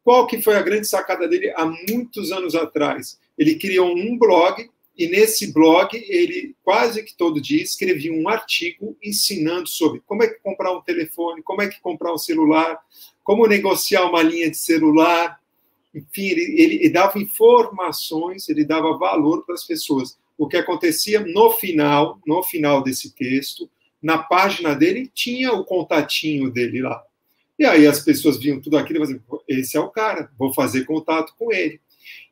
Qual 0.04 0.28
que 0.28 0.42
foi 0.42 0.56
a 0.56 0.62
grande 0.62 0.88
sacada 0.88 1.28
dele 1.28 1.52
há 1.56 1.66
muitos 1.66 2.32
anos 2.32 2.56
atrás? 2.56 3.20
Ele 3.38 3.56
criou 3.56 3.96
um 3.96 4.18
blog 4.18 4.70
e 4.98 5.08
nesse 5.08 5.52
blog 5.52 5.96
ele 6.08 6.56
quase 6.64 7.04
que 7.04 7.16
todo 7.16 7.42
dia 7.42 7.64
escrevia 7.64 8.14
um 8.14 8.28
artigo 8.28 8.98
ensinando 9.04 9.68
sobre 9.68 10.02
como 10.06 10.24
é 10.24 10.28
que 10.28 10.40
comprar 10.42 10.72
um 10.72 10.82
telefone, 10.82 11.42
como 11.42 11.62
é 11.62 11.68
que 11.68 11.82
comprar 11.82 12.14
um 12.14 12.18
celular, 12.18 12.80
como 13.24 13.48
negociar 13.48 14.06
uma 14.06 14.22
linha 14.22 14.52
de 14.52 14.58
celular, 14.58 15.40
enfim, 15.94 16.30
ele, 16.30 16.62
ele, 16.62 16.76
ele 16.76 16.90
dava 16.90 17.20
informações, 17.20 18.50
ele 18.50 18.66
dava 18.66 18.98
valor 18.98 19.46
para 19.46 19.54
as 19.54 19.64
pessoas. 19.64 20.18
O 20.38 20.48
que 20.48 20.58
acontecia 20.58 21.20
no 21.20 21.52
final, 21.52 22.20
no 22.26 22.44
final 22.44 22.84
desse 22.84 23.14
texto, 23.14 23.70
na 24.02 24.18
página 24.18 24.76
dele 24.76 25.10
tinha 25.14 25.54
o 25.54 25.64
contatinho 25.64 26.52
dele 26.52 26.82
lá. 26.82 27.02
E 27.58 27.66
aí 27.66 27.88
as 27.88 28.00
pessoas 28.00 28.38
viam 28.38 28.60
tudo 28.60 28.78
aquilo 28.78 29.00
e 29.00 29.02
faziam, 29.02 29.22
esse 29.48 29.78
é 29.78 29.80
o 29.80 29.90
cara, 29.90 30.30
vou 30.38 30.54
fazer 30.54 30.86
contato 30.86 31.34
com 31.38 31.54
ele. 31.54 31.80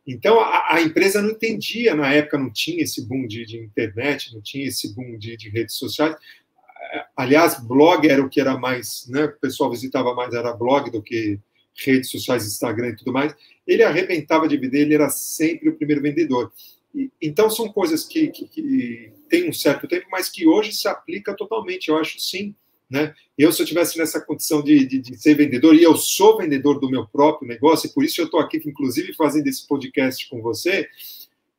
Então 0.05 0.39
a, 0.39 0.75
a, 0.75 0.81
empresa 0.81 1.21
não 1.21 1.29
entendia, 1.29 1.95
na 1.95 2.11
época 2.11 2.37
não 2.37 2.51
tinha 2.51 2.83
esse 2.83 3.07
boom 3.07 3.27
de, 3.27 3.45
de 3.45 3.57
internet, 3.57 4.33
não 4.33 4.41
tinha 4.41 4.67
esse 4.67 4.93
boom 4.93 5.17
de, 5.17 5.37
de, 5.37 5.49
redes 5.49 5.75
sociais. 5.75 6.15
Aliás, 7.15 7.59
blog 7.63 8.07
era 8.09 8.21
o 8.21 8.29
que 8.29 8.41
era 8.41 8.57
mais, 8.57 9.07
né? 9.07 9.25
O 9.25 9.39
pessoal 9.39 9.69
visitava 9.69 10.13
mais, 10.15 10.33
era 10.33 10.51
blog 10.53 10.89
do 10.89 11.01
que 11.01 11.39
redes 11.85 12.09
sociais, 12.09 12.45
Instagram 12.45 12.89
e 12.89 12.95
tudo 12.95 13.13
mais. 13.13 13.33
Ele 13.65 13.83
arrebentava 13.83 14.47
de 14.47 14.57
vender, 14.57 14.81
ele 14.81 14.95
era 14.95 15.09
sempre 15.09 15.69
o 15.69 15.75
primeiro 15.75 16.01
vendedor. 16.01 16.51
Então 17.21 17.49
são 17.49 17.69
coisas 17.69 18.05
que, 18.05 18.27
que, 18.27 18.47
que 18.47 19.13
têm 19.29 19.49
um 19.49 19.53
certo 19.53 19.87
tempo, 19.87 20.07
mas 20.11 20.29
que 20.29 20.47
hoje 20.47 20.73
se 20.73 20.87
aplica 20.87 21.35
totalmente. 21.35 21.89
Eu 21.89 21.97
acho 21.97 22.19
sim 22.19 22.55
né? 22.91 23.13
Eu, 23.37 23.53
se 23.53 23.61
eu 23.61 23.65
tivesse 23.65 23.97
nessa 23.97 24.19
condição 24.19 24.61
de, 24.61 24.85
de, 24.85 24.99
de, 24.99 25.17
ser 25.17 25.33
vendedor, 25.33 25.73
e 25.73 25.81
eu 25.81 25.95
sou 25.95 26.37
vendedor 26.37 26.77
do 26.77 26.89
meu 26.89 27.07
próprio 27.07 27.47
negócio, 27.47 27.87
e 27.87 27.93
por 27.93 28.03
isso 28.03 28.19
eu 28.19 28.25
estou 28.25 28.37
aqui, 28.37 28.61
inclusive, 28.65 29.13
fazendo 29.13 29.47
esse 29.47 29.65
podcast 29.65 30.29
com 30.29 30.41
você, 30.41 30.89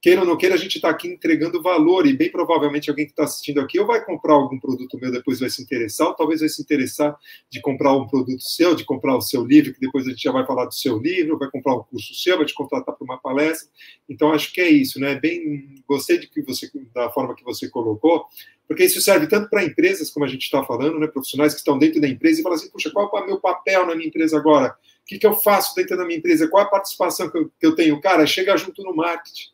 queira 0.02 0.22
ou 0.22 0.26
não 0.26 0.36
queira, 0.36 0.56
a 0.56 0.58
gente 0.58 0.74
está 0.74 0.90
aqui 0.90 1.06
entregando 1.06 1.62
valor, 1.62 2.08
e 2.08 2.12
bem 2.12 2.28
provavelmente 2.28 2.90
alguém 2.90 3.06
que 3.06 3.12
está 3.12 3.22
assistindo 3.22 3.60
aqui 3.60 3.78
ou 3.78 3.86
vai 3.86 4.04
comprar 4.04 4.34
algum 4.34 4.58
produto 4.58 4.98
meu, 5.00 5.12
depois 5.12 5.38
vai 5.38 5.48
se 5.48 5.62
interessar, 5.62 6.08
ou 6.08 6.14
talvez 6.14 6.40
vai 6.40 6.48
se 6.48 6.60
interessar 6.60 7.16
de 7.48 7.60
comprar 7.60 7.94
um 7.94 8.08
produto 8.08 8.42
seu, 8.42 8.74
de 8.74 8.84
comprar 8.84 9.16
o 9.16 9.20
seu 9.20 9.44
livro, 9.44 9.72
que 9.72 9.78
depois 9.78 10.04
a 10.04 10.10
gente 10.10 10.20
já 10.20 10.32
vai 10.32 10.44
falar 10.44 10.64
do 10.64 10.74
seu 10.74 10.98
livro, 10.98 11.38
vai 11.38 11.48
comprar 11.48 11.76
um 11.76 11.84
curso 11.84 12.12
seu, 12.16 12.36
vai 12.36 12.44
te 12.44 12.52
contratar 12.52 12.96
para 12.96 13.04
uma 13.04 13.16
palestra. 13.16 13.68
Então, 14.08 14.32
acho 14.32 14.52
que 14.52 14.60
é 14.60 14.68
isso, 14.68 14.98
né? 14.98 15.14
Bem, 15.14 15.76
gostei 15.86 16.18
de 16.18 16.26
que 16.26 16.42
você, 16.42 16.68
da 16.92 17.08
forma 17.10 17.36
que 17.36 17.44
você 17.44 17.68
colocou, 17.68 18.26
porque 18.66 18.82
isso 18.82 19.00
serve 19.00 19.28
tanto 19.28 19.48
para 19.48 19.64
empresas, 19.64 20.10
como 20.10 20.26
a 20.26 20.28
gente 20.28 20.42
está 20.42 20.64
falando, 20.64 20.98
né? 20.98 21.06
Profissionais 21.06 21.52
que 21.52 21.60
estão 21.60 21.78
dentro 21.78 22.00
da 22.00 22.08
empresa 22.08 22.40
e 22.40 22.42
falam 22.42 22.58
assim, 22.58 22.70
puxa, 22.70 22.90
qual 22.90 23.08
é 23.18 23.20
o 23.20 23.26
meu 23.26 23.38
papel 23.38 23.86
na 23.86 23.94
minha 23.94 24.08
empresa 24.08 24.36
agora? 24.36 24.74
O 25.02 25.06
que, 25.06 25.16
que 25.16 25.26
eu 25.26 25.34
faço 25.34 25.76
dentro 25.76 25.96
da 25.96 26.04
minha 26.04 26.18
empresa? 26.18 26.48
Qual 26.48 26.60
é 26.60 26.66
a 26.66 26.70
participação 26.70 27.30
que 27.30 27.38
eu, 27.38 27.52
que 27.60 27.66
eu 27.66 27.74
tenho? 27.76 28.00
Cara, 28.00 28.26
chega 28.26 28.56
junto 28.56 28.82
no 28.82 28.96
marketing 28.96 29.52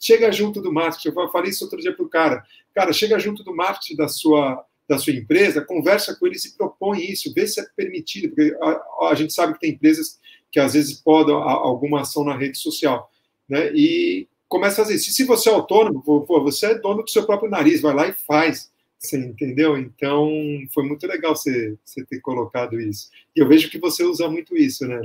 chega 0.00 0.32
junto 0.32 0.62
do 0.62 0.72
marketing. 0.72 1.08
Eu 1.08 1.30
falei 1.30 1.50
isso 1.50 1.64
outro 1.64 1.78
dia 1.78 1.94
para 1.94 2.04
o 2.04 2.08
cara. 2.08 2.42
Cara, 2.74 2.92
chega 2.92 3.18
junto 3.18 3.44
do 3.44 3.54
marketing 3.54 3.96
da 3.96 4.08
sua, 4.08 4.64
da 4.88 4.98
sua 4.98 5.12
empresa, 5.12 5.60
conversa 5.60 6.16
com 6.16 6.26
eles 6.26 6.44
e 6.46 6.56
propõe 6.56 7.04
isso, 7.10 7.32
vê 7.34 7.46
se 7.46 7.60
é 7.60 7.66
permitido, 7.76 8.28
porque 8.28 8.56
a, 8.60 9.08
a 9.10 9.14
gente 9.14 9.32
sabe 9.32 9.54
que 9.54 9.60
tem 9.60 9.72
empresas 9.72 10.18
que 10.50 10.58
às 10.58 10.72
vezes 10.72 10.94
podem 10.94 11.34
alguma 11.34 12.00
ação 12.00 12.24
na 12.24 12.36
rede 12.36 12.58
social. 12.58 13.10
Né? 13.48 13.70
E 13.74 14.28
começa 14.48 14.80
a 14.80 14.84
fazer 14.84 14.96
isso. 14.96 15.12
Se 15.12 15.24
você 15.24 15.48
é 15.48 15.52
autônomo, 15.52 16.02
você 16.26 16.66
é 16.66 16.74
dono 16.78 17.02
do 17.02 17.10
seu 17.10 17.24
próprio 17.24 17.50
nariz, 17.50 17.80
vai 17.80 17.94
lá 17.94 18.08
e 18.08 18.12
faz. 18.12 18.70
Você 18.98 19.16
entendeu? 19.16 19.78
Então, 19.78 20.30
foi 20.74 20.84
muito 20.84 21.06
legal 21.06 21.34
você, 21.34 21.78
você 21.84 22.04
ter 22.04 22.20
colocado 22.20 22.78
isso. 22.78 23.08
E 23.34 23.40
eu 23.40 23.48
vejo 23.48 23.70
que 23.70 23.78
você 23.78 24.02
usa 24.02 24.28
muito 24.28 24.56
isso, 24.56 24.86
né? 24.86 25.00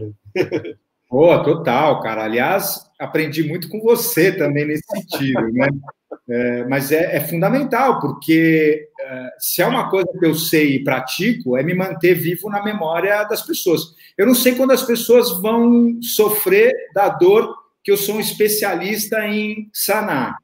Pô, 1.07 1.41
total, 1.43 2.01
cara. 2.01 2.25
Aliás, 2.25 2.84
aprendi 2.99 3.43
muito 3.43 3.69
com 3.69 3.79
você 3.81 4.31
também 4.31 4.65
nesse 4.65 4.83
sentido, 4.87 5.41
né? 5.51 5.67
É, 6.27 6.63
mas 6.65 6.91
é, 6.91 7.17
é, 7.17 7.19
fundamental, 7.19 7.99
porque 7.99 8.87
é, 8.99 9.29
se 9.37 9.61
é 9.61 9.67
uma 9.67 9.89
coisa 9.89 10.07
que 10.19 10.25
eu 10.25 10.33
sei 10.33 10.75
e 10.75 10.83
pratico, 10.83 11.55
é 11.55 11.61
me 11.61 11.73
manter 11.73 12.15
vivo 12.15 12.49
na 12.49 12.63
memória 12.63 13.23
das 13.25 13.45
pessoas. 13.45 13.93
Eu 14.17 14.25
não 14.25 14.33
sei 14.33 14.55
quando 14.55 14.71
as 14.71 14.81
pessoas 14.81 15.39
vão 15.39 15.99
sofrer 16.01 16.73
da 16.95 17.09
dor 17.09 17.53
que 17.83 17.91
eu 17.91 17.97
sou 17.97 18.15
um 18.15 18.19
especialista 18.19 19.27
em 19.27 19.69
sanar. 19.71 20.35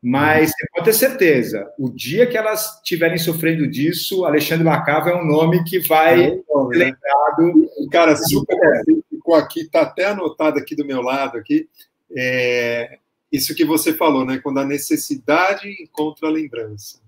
Mas 0.00 0.50
você 0.50 0.66
pode 0.72 0.84
ter 0.84 0.92
certeza, 0.92 1.68
o 1.76 1.90
dia 1.90 2.26
que 2.26 2.36
elas 2.36 2.76
estiverem 2.76 3.18
sofrendo 3.18 3.68
disso, 3.68 4.24
Alexandre 4.24 4.64
Lacava 4.64 5.10
é 5.10 5.16
um 5.16 5.26
nome 5.26 5.64
que 5.64 5.80
vai 5.80 6.24
é, 6.24 6.28
ser 6.30 6.36
né? 6.36 6.44
lembrado. 6.70 7.70
Cara, 7.90 8.16
super 8.16 8.56
ficou 9.28 9.34
aqui, 9.34 9.60
está 9.60 9.82
até 9.82 10.06
anotado 10.06 10.58
aqui 10.58 10.74
do 10.74 10.86
meu 10.86 11.02
lado 11.02 11.36
aqui. 11.36 11.68
É, 12.16 12.98
isso 13.30 13.54
que 13.54 13.64
você 13.64 13.92
falou, 13.92 14.24
né? 14.24 14.38
Quando 14.38 14.58
a 14.58 14.64
necessidade 14.64 15.68
encontra 15.82 16.28
a 16.28 16.32
lembrança. 16.32 17.00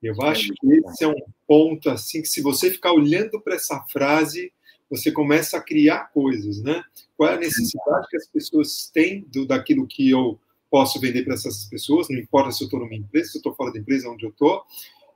Eu 0.00 0.14
acho 0.22 0.52
que 0.54 0.66
esse 0.68 1.02
é 1.02 1.08
um 1.08 1.20
ponto 1.46 1.90
assim 1.90 2.22
que 2.22 2.28
se 2.28 2.42
você 2.42 2.70
ficar 2.70 2.92
olhando 2.92 3.40
para 3.40 3.56
essa 3.56 3.82
frase, 3.90 4.52
você 4.88 5.10
começa 5.10 5.56
a 5.56 5.62
criar 5.62 6.10
coisas, 6.12 6.62
né? 6.62 6.82
Qual 7.16 7.30
é 7.30 7.34
a 7.34 7.38
necessidade 7.38 8.06
que 8.08 8.16
as 8.16 8.28
pessoas 8.28 8.90
têm 8.92 9.26
do, 9.32 9.46
daquilo 9.46 9.86
que 9.86 10.10
eu 10.10 10.38
posso 10.70 11.00
vender 11.00 11.24
para 11.24 11.34
essas 11.34 11.64
pessoas? 11.64 12.08
Não 12.08 12.18
importa 12.18 12.52
se 12.52 12.62
eu 12.62 12.66
estou 12.66 12.78
numa 12.78 12.94
empresa, 12.94 13.30
se 13.30 13.38
eu 13.38 13.40
estou 13.40 13.54
fora 13.54 13.72
da 13.72 13.78
empresa, 13.78 14.10
onde 14.10 14.24
eu 14.24 14.30
estou. 14.30 14.62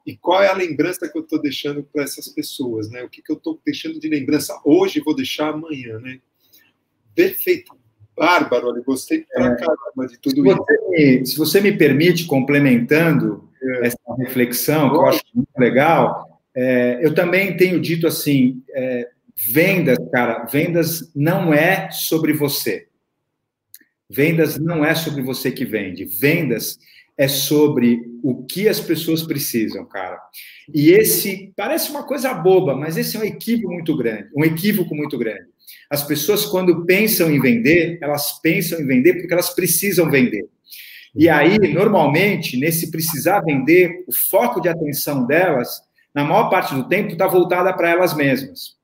E 0.06 0.16
qual 0.16 0.42
é 0.42 0.48
a 0.48 0.54
lembrança 0.54 1.08
que 1.08 1.18
eu 1.18 1.22
estou 1.22 1.40
deixando 1.40 1.82
para 1.82 2.02
essas 2.02 2.28
pessoas, 2.28 2.90
né? 2.90 3.02
O 3.02 3.08
que, 3.08 3.22
que 3.22 3.30
eu 3.30 3.36
estou 3.36 3.60
deixando 3.64 4.00
de 4.00 4.08
lembrança 4.08 4.58
hoje 4.64 5.00
vou 5.00 5.14
deixar 5.14 5.50
amanhã, 5.50 5.98
né? 5.98 6.20
Perfeito. 7.14 7.76
Bárbaro, 8.16 8.76
eu 8.76 8.82
gostei 8.82 9.24
pra 9.32 9.46
é. 9.46 9.56
caramba 9.56 10.08
de 10.08 10.18
tudo 10.18 10.42
se 10.42 10.50
isso. 10.50 10.64
Me, 10.88 11.26
se 11.26 11.36
você 11.36 11.60
me 11.60 11.72
permite, 11.72 12.26
complementando 12.26 13.48
é. 13.62 13.86
essa 13.86 13.98
reflexão, 14.18 14.90
que 14.90 14.96
eu 14.96 15.06
acho 15.06 15.22
muito 15.32 15.56
legal, 15.56 16.42
é, 16.54 16.98
eu 17.00 17.14
também 17.14 17.56
tenho 17.56 17.80
dito 17.80 18.06
assim, 18.06 18.62
é, 18.70 19.08
vendas, 19.36 19.98
cara, 20.10 20.44
vendas 20.46 21.12
não 21.14 21.54
é 21.54 21.90
sobre 21.92 22.32
você. 22.32 22.88
Vendas 24.10 24.58
não 24.58 24.84
é 24.84 24.94
sobre 24.94 25.22
você 25.22 25.52
que 25.52 25.64
vende. 25.64 26.04
Vendas 26.04 26.78
é 27.16 27.28
sobre 27.28 28.00
o 28.22 28.44
que 28.44 28.68
as 28.68 28.80
pessoas 28.80 29.22
precisam, 29.22 29.84
cara. 29.86 30.18
E 30.72 30.90
esse 30.90 31.52
parece 31.56 31.90
uma 31.90 32.02
coisa 32.02 32.32
boba, 32.34 32.76
mas 32.76 32.96
esse 32.96 33.16
é 33.16 33.20
um 33.20 33.24
equívoco 33.24 33.72
muito 33.72 33.96
grande, 33.96 34.28
um 34.36 34.44
equívoco 34.44 34.94
muito 34.94 35.16
grande. 35.18 35.46
As 35.90 36.02
pessoas 36.02 36.44
quando 36.46 36.84
pensam 36.84 37.30
em 37.30 37.40
vender, 37.40 37.98
elas 38.02 38.40
pensam 38.40 38.80
em 38.80 38.86
vender 38.86 39.14
porque 39.14 39.32
elas 39.32 39.54
precisam 39.54 40.10
vender. 40.10 40.46
E 41.14 41.28
aí, 41.28 41.58
normalmente, 41.72 42.58
nesse 42.58 42.90
precisar 42.90 43.40
vender, 43.40 44.04
o 44.06 44.12
foco 44.12 44.60
de 44.60 44.68
atenção 44.68 45.26
delas, 45.26 45.80
na 46.14 46.24
maior 46.24 46.50
parte 46.50 46.74
do 46.74 46.86
tempo, 46.86 47.12
está 47.12 47.26
voltada 47.26 47.72
para 47.72 47.90
elas 47.90 48.14
mesmas. 48.14 48.76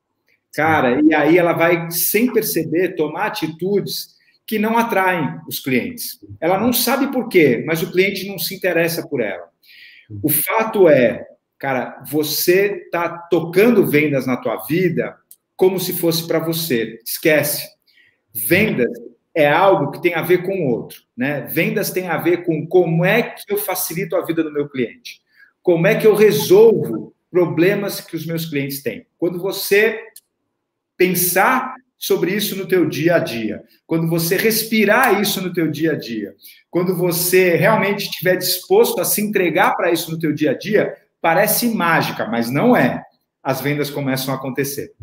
Cara, 0.53 1.01
e 1.01 1.13
aí 1.13 1.37
ela 1.37 1.53
vai, 1.53 1.91
sem 1.91 2.31
perceber, 2.31 2.95
tomar 2.95 3.27
atitudes 3.27 4.14
que 4.45 4.59
não 4.59 4.77
atraem 4.77 5.39
os 5.47 5.59
clientes. 5.59 6.19
Ela 6.39 6.59
não 6.59 6.71
sabe 6.71 7.11
por 7.11 7.27
quê, 7.27 7.63
mas 7.65 7.81
o 7.81 7.91
cliente 7.91 8.27
não 8.27 8.37
se 8.37 8.55
interessa 8.55 9.07
por 9.07 9.21
ela. 9.21 9.49
O 10.21 10.29
fato 10.29 10.87
é, 10.87 11.25
cara, 11.57 12.03
você 12.09 12.83
está 12.85 13.09
tocando 13.09 13.85
vendas 13.85 14.27
na 14.27 14.37
tua 14.37 14.57
vida 14.65 15.15
como 15.55 15.79
se 15.79 15.93
fosse 15.93 16.27
para 16.27 16.39
você. 16.39 16.99
Esquece. 17.03 17.67
Vendas 18.33 18.91
é 19.33 19.49
algo 19.49 19.91
que 19.91 20.01
tem 20.01 20.13
a 20.13 20.21
ver 20.21 20.43
com 20.43 20.53
o 20.53 20.69
outro, 20.69 21.01
né? 21.15 21.41
Vendas 21.41 21.91
tem 21.91 22.07
a 22.07 22.17
ver 22.17 22.45
com 22.45 22.67
como 22.67 23.03
é 23.03 23.21
que 23.21 23.51
eu 23.51 23.57
facilito 23.57 24.15
a 24.15 24.25
vida 24.25 24.43
do 24.43 24.53
meu 24.53 24.69
cliente. 24.69 25.21
Como 25.61 25.87
é 25.87 25.95
que 25.95 26.05
eu 26.05 26.13
resolvo 26.13 27.15
problemas 27.35 27.99
que 27.99 28.15
os 28.15 28.25
meus 28.25 28.45
clientes 28.45 28.81
têm. 28.81 29.05
Quando 29.17 29.41
você 29.41 29.99
pensar 30.95 31.75
sobre 31.97 32.35
isso 32.35 32.55
no 32.55 32.67
teu 32.67 32.87
dia 32.87 33.15
a 33.15 33.19
dia, 33.19 33.63
quando 33.85 34.07
você 34.07 34.35
respirar 34.35 35.21
isso 35.21 35.41
no 35.41 35.53
teu 35.53 35.69
dia 35.69 35.93
a 35.93 35.95
dia, 35.95 36.35
quando 36.69 36.95
você 36.95 37.55
realmente 37.55 38.05
estiver 38.05 38.35
disposto 38.35 38.99
a 38.99 39.05
se 39.05 39.21
entregar 39.21 39.75
para 39.75 39.91
isso 39.91 40.11
no 40.11 40.19
teu 40.19 40.33
dia 40.33 40.51
a 40.51 40.57
dia, 40.57 40.93
parece 41.21 41.69
mágica, 41.69 42.27
mas 42.27 42.49
não 42.49 42.75
é. 42.75 43.01
As 43.41 43.61
vendas 43.61 43.89
começam 43.89 44.33
a 44.33 44.37
acontecer. 44.37 44.93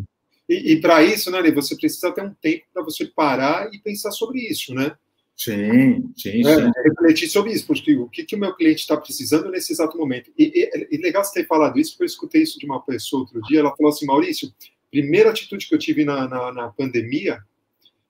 E, 0.49 0.73
e 0.73 0.81
para 0.81 1.03
isso, 1.03 1.31
né, 1.31 1.51
você 1.51 1.77
precisa 1.77 2.13
ter 2.13 2.23
um 2.23 2.35
tempo 2.35 2.65
para 2.73 2.83
você 2.83 3.07
parar 3.07 3.69
e 3.73 3.79
pensar 3.79 4.11
sobre 4.11 4.41
isso, 4.41 4.75
né? 4.75 4.93
Sim, 5.37 6.13
sim, 6.17 6.47
é, 6.47 6.55
sim. 6.57 6.71
refletir 6.85 7.29
sobre 7.29 7.53
isso, 7.53 7.67
porque 7.67 7.97
o 7.97 8.09
que, 8.09 8.25
que 8.25 8.37
o 8.37 8.39
meu 8.39 8.55
cliente 8.55 8.83
está 8.83 8.97
precisando 8.97 9.51
nesse 9.51 9.73
exato 9.73 9.97
momento. 9.97 10.31
E, 10.39 10.53
e, 10.55 10.89
e, 10.95 10.99
legal 10.99 11.25
você 11.25 11.41
ter 11.41 11.47
falado 11.47 11.79
isso, 11.79 11.93
porque 11.93 12.05
eu 12.05 12.07
escutei 12.07 12.43
isso 12.43 12.59
de 12.59 12.67
uma 12.67 12.81
pessoa 12.81 13.23
outro 13.23 13.41
dia, 13.43 13.61
ela 13.61 13.75
falou 13.75 13.91
assim, 13.91 14.07
Maurício, 14.07 14.53
primeira 14.93 15.31
atitude 15.31 15.67
que 15.67 15.75
eu 15.75 15.79
tive 15.79 16.05
na, 16.05 16.29
na, 16.29 16.53
na 16.53 16.69
pandemia, 16.69 17.43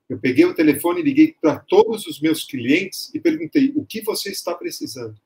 eu 0.09 0.19
peguei 0.19 0.43
o 0.43 0.53
telefone 0.53 0.99
e 0.99 1.03
liguei 1.03 1.35
para 1.41 1.57
todos 1.57 2.05
os 2.05 2.19
meus 2.19 2.43
clientes 2.43 3.09
e 3.15 3.21
perguntei, 3.21 3.71
o 3.73 3.85
que 3.85 4.01
você 4.01 4.29
está 4.29 4.53
precisando? 4.53 5.17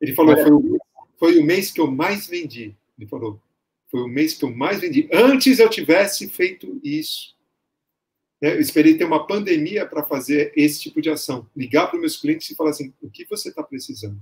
Ele 0.00 0.12
falou, 0.12 0.36
foi 0.36 0.50
o, 0.50 0.78
foi 1.16 1.38
o 1.38 1.44
mês 1.44 1.70
que 1.70 1.80
eu 1.80 1.88
mais 1.88 2.26
vendi. 2.26 2.76
Ele 2.98 3.08
falou, 3.08 3.40
foi 3.88 4.00
o 4.02 4.08
mês 4.08 4.34
que 4.34 4.44
eu 4.44 4.50
mais 4.50 4.80
vendi. 4.80 5.08
Antes 5.12 5.60
eu 5.60 5.70
tivesse 5.70 6.28
feito 6.28 6.80
isso. 6.82 7.36
Né? 8.42 8.54
Eu 8.54 8.60
esperei 8.60 8.98
ter 8.98 9.04
uma 9.04 9.24
pandemia 9.24 9.86
para 9.86 10.02
fazer 10.02 10.52
esse 10.56 10.80
tipo 10.80 11.00
de 11.00 11.10
ação. 11.10 11.48
Ligar 11.56 11.86
para 11.86 11.94
os 11.94 12.00
meus 12.00 12.16
clientes 12.16 12.50
e 12.50 12.56
falar 12.56 12.70
assim: 12.70 12.92
o 13.00 13.08
que 13.08 13.24
você 13.24 13.50
está 13.50 13.62
precisando? 13.62 14.20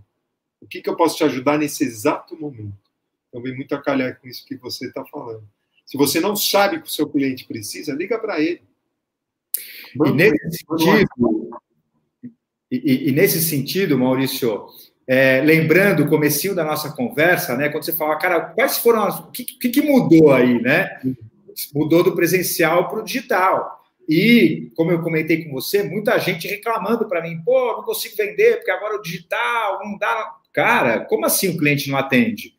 O 0.61 0.67
que, 0.67 0.83
que 0.83 0.91
eu 0.91 0.95
posso 0.95 1.17
te 1.17 1.25
ajudar 1.25 1.59
nesse 1.59 1.83
exato 1.83 2.39
momento? 2.39 2.92
Então, 3.33 3.41
vem 3.41 3.57
muito 3.57 3.75
a 3.75 3.81
calhar 3.81 4.21
com 4.21 4.29
isso 4.29 4.45
que 4.45 4.57
você 4.57 4.89
está 4.89 5.03
falando. 5.07 5.43
Se 5.87 5.97
você 5.97 6.21
não 6.21 6.37
sabe 6.37 6.83
que 6.83 6.87
o 6.87 6.91
seu 6.91 7.09
cliente 7.09 7.47
precisa, 7.47 7.95
liga 7.95 8.19
para 8.19 8.39
ele. 8.39 8.61
e 10.05 10.13
nesse, 10.13 10.59
sentido, 10.59 11.51
e, 12.71 13.09
e, 13.09 13.13
nesse 13.13 13.41
sentido, 13.41 13.99
Maurício, 13.99 14.67
é, 15.07 15.41
lembrando 15.41 16.03
o 16.05 16.09
comecinho 16.11 16.55
da 16.55 16.63
nossa 16.63 16.93
conversa, 16.93 17.57
né, 17.57 17.71
quando 17.71 17.85
você 17.85 17.95
fala, 17.95 18.19
cara, 18.19 18.41
quais 18.41 18.77
foram 18.77 19.05
as, 19.05 19.19
o 19.19 19.31
que, 19.31 19.45
que 19.45 19.81
mudou 19.81 20.31
aí, 20.31 20.61
né? 20.61 21.01
Mudou 21.75 22.05
do 22.05 22.15
presencial 22.15 22.91
para 22.91 23.01
o 23.01 23.05
digital. 23.05 23.83
E, 24.07 24.71
como 24.77 24.91
eu 24.91 25.03
comentei 25.03 25.43
com 25.43 25.53
você, 25.53 25.83
muita 25.83 26.19
gente 26.19 26.47
reclamando 26.47 27.09
para 27.09 27.23
mim, 27.23 27.41
pô, 27.43 27.77
não 27.77 27.83
consigo 27.83 28.15
vender, 28.15 28.57
porque 28.57 28.71
agora 28.71 28.97
o 28.97 29.03
digital 29.03 29.81
não 29.83 29.97
dá. 29.97 30.37
Cara, 30.53 31.01
como 31.07 31.25
assim 31.25 31.49
o 31.49 31.57
cliente 31.57 31.89
não 31.89 31.97
atende? 31.97 32.55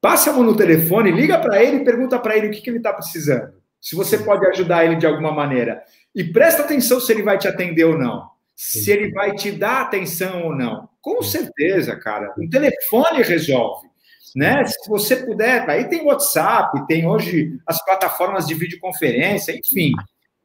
Passa 0.00 0.30
a 0.30 0.32
mão 0.32 0.42
no 0.42 0.56
telefone, 0.56 1.10
liga 1.10 1.38
para 1.38 1.62
ele 1.62 1.78
e 1.78 1.84
pergunta 1.84 2.18
para 2.18 2.36
ele 2.36 2.48
o 2.48 2.50
que, 2.50 2.60
que 2.60 2.70
ele 2.70 2.78
está 2.78 2.92
precisando. 2.92 3.54
Se 3.80 3.94
você 3.94 4.18
pode 4.18 4.46
ajudar 4.46 4.84
ele 4.84 4.96
de 4.96 5.06
alguma 5.06 5.32
maneira. 5.32 5.82
E 6.14 6.24
presta 6.24 6.62
atenção 6.62 7.00
se 7.00 7.12
ele 7.12 7.22
vai 7.22 7.38
te 7.38 7.48
atender 7.48 7.84
ou 7.84 7.98
não. 7.98 8.28
Se 8.54 8.90
ele 8.90 9.10
vai 9.12 9.32
te 9.32 9.52
dar 9.52 9.82
atenção 9.82 10.44
ou 10.44 10.54
não. 10.54 10.88
Com 11.00 11.22
certeza, 11.22 11.94
cara. 11.96 12.34
Um 12.38 12.48
telefone 12.48 13.22
resolve. 13.22 13.86
Né? 14.34 14.64
Se 14.66 14.88
você 14.88 15.16
puder, 15.16 15.68
aí 15.68 15.88
tem 15.88 16.04
WhatsApp, 16.04 16.86
tem 16.86 17.06
hoje 17.06 17.58
as 17.66 17.82
plataformas 17.84 18.46
de 18.46 18.54
videoconferência, 18.54 19.56
enfim. 19.56 19.92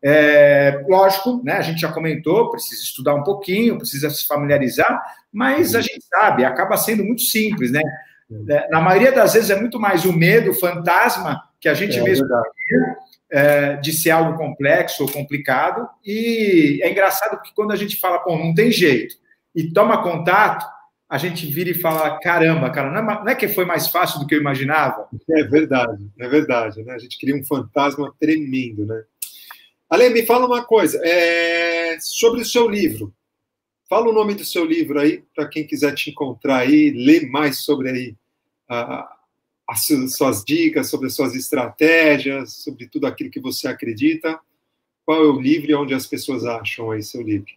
É, 0.04 0.84
lógico, 0.90 1.42
né, 1.44 1.54
a 1.54 1.62
gente 1.62 1.82
já 1.82 1.92
comentou, 1.92 2.50
precisa 2.50 2.82
estudar 2.82 3.14
um 3.14 3.24
pouquinho, 3.24 3.78
precisa 3.78 4.10
se 4.10 4.26
familiarizar, 4.26 5.00
mas 5.32 5.76
a 5.76 5.82
gente 5.82 6.04
sabe, 6.06 6.44
acaba 6.44 6.76
sendo 6.76 7.04
muito 7.04 7.22
simples, 7.22 7.72
né? 7.72 7.82
É, 8.50 8.70
na 8.70 8.80
maioria 8.80 9.12
das 9.12 9.34
vezes 9.34 9.50
é 9.50 9.60
muito 9.60 9.80
mais 9.80 10.06
o 10.06 10.14
medo, 10.14 10.52
o 10.52 10.60
fantasma 10.60 11.42
que 11.60 11.70
a 11.70 11.74
gente 11.74 12.00
é, 12.00 12.04
mesmo 12.04 12.28
tem 12.28 12.42
é, 13.32 13.78
de 13.78 13.94
ser 13.94 14.12
algo 14.12 14.38
complexo 14.38 15.04
ou 15.04 15.12
complicado. 15.12 15.88
E 16.06 16.80
é 16.84 16.92
engraçado 16.92 17.42
que 17.42 17.54
quando 17.54 17.72
a 17.72 17.76
gente 17.76 18.00
fala, 18.00 18.20
pô, 18.20 18.38
não 18.38 18.54
tem 18.54 18.72
jeito, 18.72 19.16
e 19.56 19.72
toma 19.72 20.02
contato, 20.02 20.66
a 21.10 21.18
gente 21.18 21.46
vira 21.46 21.70
e 21.70 21.74
fala, 21.74 22.20
caramba, 22.20 22.70
cara, 22.70 22.90
não 22.90 23.12
é, 23.12 23.24
não 23.24 23.28
é 23.28 23.36
que 23.36 23.48
foi 23.48 23.66
mais 23.66 23.88
fácil 23.88 24.20
do 24.20 24.26
que 24.26 24.34
eu 24.34 24.40
imaginava? 24.40 25.08
É 25.30 25.44
verdade, 25.44 26.10
é 26.18 26.28
verdade, 26.28 26.84
né? 26.84 26.94
A 26.94 27.00
gente 27.00 27.20
cria 27.20 27.36
um 27.36 27.44
fantasma 27.44 28.14
tremendo, 28.20 28.86
né? 28.86 29.04
Ale, 29.90 30.10
me 30.10 30.26
fala 30.26 30.46
uma 30.46 30.64
coisa, 30.64 31.02
é, 31.04 31.98
sobre 32.00 32.42
o 32.42 32.46
seu 32.46 32.70
livro. 32.70 33.14
Fala 33.90 34.10
o 34.10 34.14
nome 34.14 34.36
do 34.36 34.46
seu 34.46 34.64
livro 34.64 34.98
aí, 34.98 35.22
para 35.36 35.50
quem 35.50 35.68
quiser 35.68 35.94
te 35.94 36.10
encontrar 36.10 36.60
aí, 36.60 36.92
ler 36.92 37.30
mais 37.30 37.58
sobre 37.58 37.90
aí 37.90 38.16
as 39.68 39.88
suas 40.16 40.44
dicas, 40.44 40.90
sobre 40.90 41.08
as 41.08 41.16
suas 41.16 41.36
estratégias, 41.36 42.54
sobre 42.54 42.88
tudo 42.88 43.08
aquilo 43.08 43.32
que 43.32 43.40
você 43.40 43.68
acredita. 43.68 44.40
Qual 45.06 45.24
é 45.24 45.28
o 45.28 45.40
livro 45.40 45.72
e 45.72 45.76
onde 45.76 45.94
as 45.94 46.06
pessoas 46.06 46.46
acham 46.46 46.92
aí 46.92 47.02
seu 47.02 47.22
livro? 47.22 47.52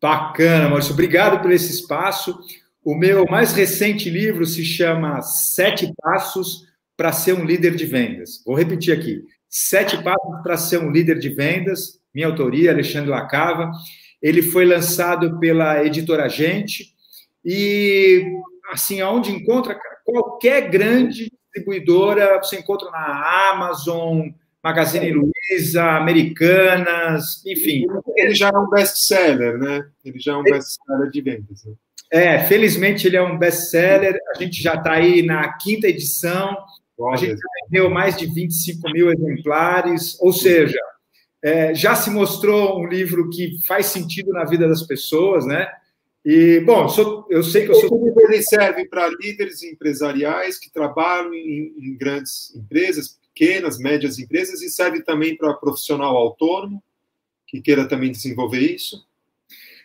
Bacana, 0.00 0.68
Maurício. 0.68 0.92
Obrigado 0.92 1.40
por 1.40 1.50
esse 1.50 1.72
espaço. 1.72 2.38
O 2.82 2.94
meu 2.94 3.24
mais 3.26 3.52
recente 3.52 4.10
livro 4.10 4.44
se 4.44 4.64
chama 4.64 5.22
Sete 5.22 5.92
Passos 5.96 6.66
para 6.96 7.12
ser 7.12 7.32
um 7.32 7.44
líder 7.44 7.74
de 7.74 7.86
vendas. 7.86 8.42
Vou 8.44 8.54
repetir 8.54 8.92
aqui. 8.96 9.24
Sete 9.48 10.02
Passos 10.02 10.42
para 10.42 10.56
ser 10.56 10.78
um 10.78 10.90
líder 10.90 11.18
de 11.18 11.28
vendas, 11.28 12.00
minha 12.14 12.26
autoria, 12.26 12.70
Alexandre 12.70 13.10
Lacava. 13.10 13.70
Ele 14.20 14.42
foi 14.42 14.64
lançado 14.64 15.38
pela 15.38 15.84
editora 15.84 16.28
Gente 16.28 16.94
e, 17.44 18.24
assim, 18.72 19.00
aonde 19.00 19.30
encontra 19.30 19.78
qualquer 20.04 20.68
grande 20.68 21.30
distribuidora, 21.54 22.38
você 22.38 22.56
encontra 22.56 22.90
na 22.90 23.50
Amazon, 23.52 24.28
Magazine 24.62 25.12
Luiza, 25.12 25.84
Americanas, 25.84 27.44
enfim. 27.46 27.86
Ele 28.16 28.34
já 28.34 28.48
é 28.48 28.58
um 28.58 28.68
best-seller, 28.68 29.58
né? 29.58 29.86
Ele 30.04 30.18
já 30.18 30.32
é 30.32 30.36
um 30.36 30.42
best-seller 30.42 31.10
de 31.10 31.20
vendas. 31.20 31.64
Né? 31.64 31.74
É, 32.10 32.38
felizmente 32.46 33.06
ele 33.06 33.16
é 33.16 33.22
um 33.22 33.38
best-seller. 33.38 34.16
A 34.34 34.38
gente 34.38 34.62
já 34.62 34.74
está 34.74 34.92
aí 34.92 35.22
na 35.22 35.52
quinta 35.58 35.88
edição. 35.88 36.56
A 37.12 37.16
gente 37.16 37.38
vendeu 37.64 37.90
mais 37.90 38.16
de 38.16 38.26
25 38.26 38.90
mil 38.92 39.12
exemplares, 39.12 40.16
ou 40.20 40.32
seja, 40.32 40.78
é, 41.42 41.74
já 41.74 41.94
se 41.94 42.08
mostrou 42.08 42.80
um 42.80 42.86
livro 42.86 43.28
que 43.28 43.58
faz 43.66 43.86
sentido 43.86 44.32
na 44.32 44.44
vida 44.44 44.66
das 44.68 44.82
pessoas, 44.82 45.44
né? 45.44 45.68
E, 46.24 46.60
bom, 46.60 46.84
eu, 46.84 46.88
sou, 46.88 47.26
eu 47.28 47.42
sei 47.42 47.66
que 47.66 47.72
eu 47.72 47.74
sou. 47.74 48.14
Ele 48.18 48.42
serve 48.42 48.88
para 48.88 49.08
líderes 49.08 49.62
empresariais 49.62 50.58
que 50.58 50.72
trabalham 50.72 51.34
em, 51.34 51.74
em 51.78 51.96
grandes 51.96 52.54
empresas, 52.56 53.18
pequenas, 53.34 53.78
médias 53.78 54.18
empresas, 54.18 54.62
e 54.62 54.70
serve 54.70 55.02
também 55.02 55.36
para 55.36 55.52
profissional 55.54 56.16
autônomo 56.16 56.82
que 57.46 57.60
queira 57.60 57.86
também 57.86 58.10
desenvolver 58.10 58.60
isso. 58.60 59.06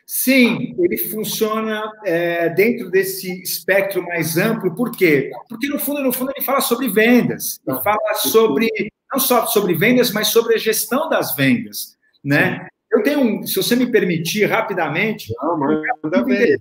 Sim, 0.05 0.75
ele 0.79 0.97
funciona 0.97 1.83
é, 2.03 2.49
dentro 2.49 2.89
desse 2.89 3.43
espectro 3.43 4.01
mais 4.01 4.37
amplo, 4.37 4.73
por 4.73 4.91
quê? 4.91 5.29
Porque, 5.47 5.67
no 5.67 5.77
fundo, 5.77 6.01
no 6.01 6.11
fundo, 6.11 6.31
ele 6.35 6.43
fala 6.43 6.61
sobre 6.61 6.87
vendas, 6.87 7.61
ele 7.67 7.79
fala 7.83 8.15
sobre, 8.15 8.67
não 9.13 9.19
só 9.19 9.45
sobre 9.45 9.75
vendas, 9.75 10.11
mas 10.11 10.29
sobre 10.29 10.55
a 10.55 10.57
gestão 10.57 11.07
das 11.09 11.35
vendas, 11.35 11.95
né? 12.23 12.67
Eu 12.91 13.03
tenho 13.03 13.19
um, 13.21 13.43
se 13.45 13.55
você 13.55 13.75
me 13.75 13.91
permitir, 13.91 14.45
rapidamente... 14.45 15.33
Não, 15.41 15.59
manda 16.03 16.23
ver. 16.23 16.59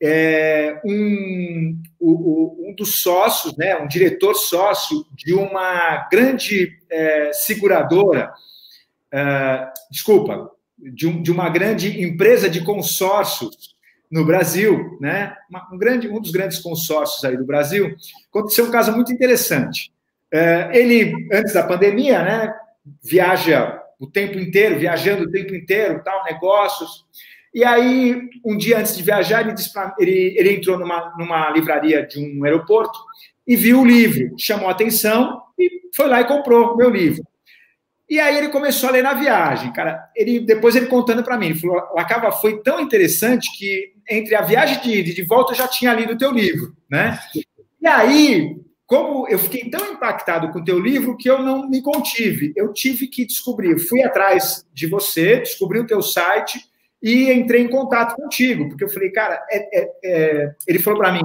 É, 0.00 0.80
um, 0.84 1.82
um, 2.00 2.74
dos 2.76 3.00
sócios, 3.00 3.56
né, 3.56 3.76
um 3.76 3.88
diretor 3.88 4.34
sócio 4.34 5.06
de 5.12 5.32
uma 5.32 6.06
grande 6.10 6.70
é, 6.90 7.32
seguradora, 7.32 8.30
é, 9.10 9.68
desculpa, 9.90 10.50
de, 10.78 11.06
um, 11.06 11.22
de 11.22 11.32
uma 11.32 11.48
grande 11.48 12.02
empresa 12.02 12.48
de 12.48 12.62
consórcios 12.62 13.74
no 14.10 14.24
Brasil, 14.24 14.96
né? 15.00 15.34
Um, 15.72 15.78
grande, 15.78 16.08
um 16.08 16.20
dos 16.20 16.30
grandes 16.30 16.58
consórcios 16.58 17.24
aí 17.24 17.36
do 17.36 17.44
Brasil, 17.44 17.96
aconteceu 18.30 18.66
um 18.66 18.70
caso 18.70 18.92
muito 18.92 19.12
interessante. 19.12 19.92
É, 20.30 20.70
ele, 20.72 21.28
antes 21.32 21.54
da 21.54 21.66
pandemia, 21.66 22.22
né, 22.22 22.54
viaja 23.02 23.75
o 23.98 24.06
tempo 24.06 24.38
inteiro, 24.38 24.78
viajando 24.78 25.24
o 25.24 25.30
tempo 25.30 25.54
inteiro, 25.54 26.02
tal, 26.04 26.24
negócios. 26.24 27.04
E 27.54 27.64
aí, 27.64 28.20
um 28.44 28.56
dia 28.56 28.78
antes 28.78 28.96
de 28.96 29.02
viajar, 29.02 29.40
ele, 29.40 29.54
pra, 29.72 29.94
ele, 29.98 30.34
ele 30.36 30.52
entrou 30.56 30.78
numa, 30.78 31.14
numa 31.18 31.50
livraria 31.50 32.06
de 32.06 32.20
um 32.20 32.44
aeroporto 32.44 32.98
e 33.46 33.56
viu 33.56 33.80
o 33.80 33.86
livro, 33.86 34.34
chamou 34.38 34.68
a 34.68 34.72
atenção 34.72 35.40
e 35.58 35.88
foi 35.94 36.08
lá 36.08 36.20
e 36.20 36.26
comprou 36.26 36.74
o 36.74 36.76
meu 36.76 36.90
livro. 36.90 37.24
E 38.08 38.20
aí 38.20 38.36
ele 38.36 38.48
começou 38.48 38.88
a 38.88 38.92
ler 38.92 39.02
na 39.02 39.14
viagem, 39.14 39.72
cara. 39.72 40.08
Ele 40.14 40.38
depois 40.38 40.76
ele 40.76 40.86
contando 40.86 41.24
para 41.24 41.36
mim, 41.36 41.46
ele 41.46 41.58
falou: 41.58 41.78
"Acaba 41.96 42.30
foi 42.30 42.62
tão 42.62 42.78
interessante 42.80 43.50
que 43.56 43.94
entre 44.08 44.34
a 44.36 44.42
viagem 44.42 44.80
de 44.80 44.90
ida 44.90 45.10
e 45.10 45.14
de 45.14 45.22
volta 45.22 45.52
eu 45.52 45.56
já 45.56 45.66
tinha 45.66 45.92
lido 45.92 46.12
o 46.12 46.18
teu 46.18 46.30
livro, 46.30 46.76
né?" 46.88 47.18
E 47.80 47.86
aí, 47.86 48.56
como 48.86 49.28
eu 49.28 49.38
fiquei 49.38 49.68
tão 49.68 49.92
impactado 49.92 50.50
com 50.50 50.60
o 50.60 50.64
teu 50.64 50.78
livro 50.78 51.16
que 51.16 51.28
eu 51.28 51.42
não 51.42 51.68
me 51.68 51.82
contive. 51.82 52.52
Eu 52.54 52.72
tive 52.72 53.08
que 53.08 53.26
descobrir, 53.26 53.78
fui 53.78 54.02
atrás 54.02 54.64
de 54.72 54.86
você, 54.86 55.40
descobri 55.40 55.80
o 55.80 55.86
teu 55.86 56.00
site 56.00 56.60
e 57.02 57.32
entrei 57.32 57.62
em 57.62 57.68
contato 57.68 58.14
contigo, 58.14 58.68
porque 58.68 58.84
eu 58.84 58.88
falei, 58.88 59.10
cara, 59.10 59.44
é, 59.50 59.80
é, 59.80 59.92
é... 60.04 60.54
ele 60.66 60.78
falou 60.78 61.00
para 61.00 61.12
mim, 61.12 61.20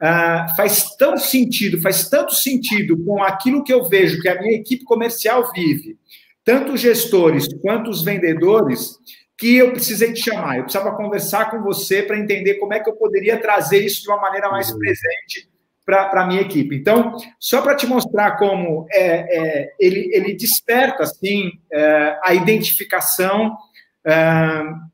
ah, 0.00 0.46
faz 0.56 0.96
tão 0.96 1.16
sentido, 1.16 1.80
faz 1.80 2.08
tanto 2.08 2.34
sentido 2.34 2.96
com 3.04 3.22
aquilo 3.22 3.62
que 3.62 3.72
eu 3.72 3.84
vejo 3.84 4.20
que 4.20 4.28
a 4.28 4.40
minha 4.40 4.54
equipe 4.54 4.84
comercial 4.84 5.52
vive, 5.52 5.98
tanto 6.42 6.72
os 6.72 6.80
gestores 6.80 7.46
quanto 7.60 7.90
os 7.90 8.02
vendedores, 8.02 8.98
que 9.36 9.56
eu 9.56 9.72
precisei 9.72 10.12
te 10.12 10.22
chamar. 10.22 10.58
Eu 10.58 10.64
precisava 10.64 10.96
conversar 10.96 11.50
com 11.50 11.62
você 11.62 12.02
para 12.02 12.18
entender 12.18 12.54
como 12.54 12.72
é 12.72 12.80
que 12.80 12.88
eu 12.88 12.94
poderia 12.94 13.36
trazer 13.36 13.84
isso 13.84 14.02
de 14.02 14.08
uma 14.08 14.20
maneira 14.20 14.50
mais 14.50 14.70
uhum. 14.70 14.78
presente 14.78 15.53
para 15.84 16.22
a 16.22 16.26
minha 16.26 16.40
equipe. 16.40 16.74
Então, 16.74 17.16
só 17.38 17.60
para 17.60 17.76
te 17.76 17.86
mostrar 17.86 18.36
como 18.36 18.86
é, 18.90 19.38
é, 19.38 19.72
ele, 19.78 20.10
ele 20.12 20.34
desperta 20.34 21.02
assim 21.02 21.52
é, 21.72 22.18
a 22.22 22.34
identificação 22.34 23.56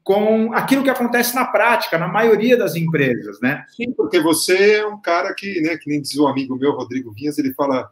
com 0.04 0.52
aquilo 0.54 0.84
que 0.84 0.90
acontece 0.90 1.34
na 1.34 1.44
prática, 1.44 1.98
na 1.98 2.06
maioria 2.06 2.56
das 2.56 2.76
empresas, 2.76 3.40
né? 3.40 3.64
Sim, 3.74 3.92
porque 3.92 4.20
você 4.20 4.74
é 4.74 4.86
um 4.86 5.00
cara 5.00 5.34
que, 5.34 5.60
né, 5.62 5.76
que 5.76 5.90
nem 5.90 6.00
diz 6.00 6.16
o 6.16 6.28
amigo 6.28 6.56
meu, 6.56 6.70
Rodrigo 6.72 7.12
Vinhas, 7.12 7.36
ele 7.36 7.52
fala 7.54 7.90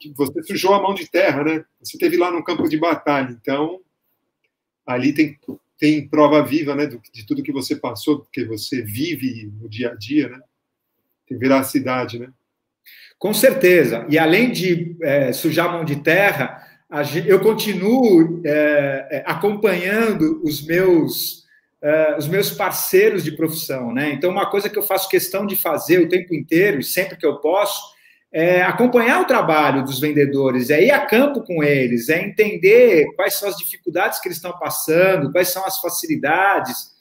que 0.00 0.14
você 0.16 0.42
sujou 0.44 0.72
a 0.72 0.80
mão 0.80 0.94
de 0.94 1.10
terra, 1.10 1.44
né? 1.44 1.62
Você 1.82 1.98
teve 1.98 2.16
lá 2.16 2.30
no 2.30 2.42
campo 2.42 2.66
de 2.68 2.78
batalha, 2.78 3.30
então 3.30 3.80
ali 4.86 5.12
tem, 5.12 5.38
tem 5.78 6.08
prova 6.08 6.42
viva, 6.42 6.74
né, 6.74 6.86
de 6.86 7.26
tudo 7.26 7.42
que 7.42 7.52
você 7.52 7.76
passou, 7.76 8.20
porque 8.20 8.44
você 8.46 8.80
vive 8.80 9.52
no 9.60 9.68
dia 9.68 9.90
a 9.90 9.94
dia, 9.94 10.30
né? 10.30 10.40
Veracidade, 11.30 12.18
né? 12.18 12.28
Com 13.18 13.32
certeza. 13.32 14.06
E 14.08 14.18
além 14.18 14.52
de 14.52 14.96
é, 15.02 15.32
sujar 15.32 15.66
a 15.66 15.72
mão 15.72 15.84
de 15.84 15.96
terra, 15.96 16.62
eu 17.26 17.40
continuo 17.40 18.42
é, 18.44 19.08
é, 19.10 19.22
acompanhando 19.26 20.40
os 20.44 20.64
meus 20.64 21.44
é, 21.82 22.16
os 22.16 22.26
meus 22.26 22.50
parceiros 22.50 23.22
de 23.22 23.32
profissão, 23.32 23.92
né? 23.92 24.10
Então, 24.10 24.30
uma 24.30 24.50
coisa 24.50 24.68
que 24.68 24.78
eu 24.78 24.82
faço 24.82 25.08
questão 25.08 25.46
de 25.46 25.54
fazer 25.54 25.98
o 26.00 26.08
tempo 26.08 26.34
inteiro 26.34 26.80
e 26.80 26.84
sempre 26.84 27.16
que 27.16 27.26
eu 27.26 27.36
posso 27.36 27.94
é 28.32 28.62
acompanhar 28.62 29.22
o 29.22 29.26
trabalho 29.26 29.84
dos 29.84 30.00
vendedores, 30.00 30.68
é 30.68 30.82
ir 30.82 30.90
a 30.90 31.06
campo 31.06 31.42
com 31.42 31.62
eles, 31.62 32.08
é 32.08 32.22
entender 32.22 33.06
quais 33.14 33.34
são 33.34 33.48
as 33.48 33.56
dificuldades 33.56 34.18
que 34.18 34.28
eles 34.28 34.36
estão 34.38 34.58
passando, 34.58 35.30
quais 35.30 35.48
são 35.48 35.64
as 35.64 35.80
facilidades 35.80 36.95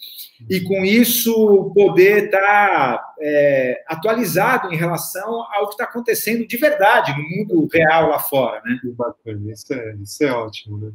e 0.50 0.60
com 0.62 0.84
isso 0.84 1.72
poder 1.74 2.26
estar 2.26 2.40
tá, 2.42 3.16
é, 3.20 3.84
atualizado 3.88 4.74
em 4.74 4.78
relação 4.78 5.44
ao 5.54 5.68
que 5.68 5.76
está 5.76 5.86
acontecendo 5.86 6.46
de 6.46 6.58
verdade 6.58 7.14
no 7.18 7.24
mundo 7.24 7.68
real 7.72 8.10
lá 8.10 8.20
fora, 8.20 8.62
né? 8.64 8.78
Que 8.82 8.90
bacana, 8.90 9.52
isso 9.52 9.74
é, 9.74 9.96
isso 9.96 10.24
é 10.24 10.32
ótimo, 10.32 10.78
né? 10.78 10.92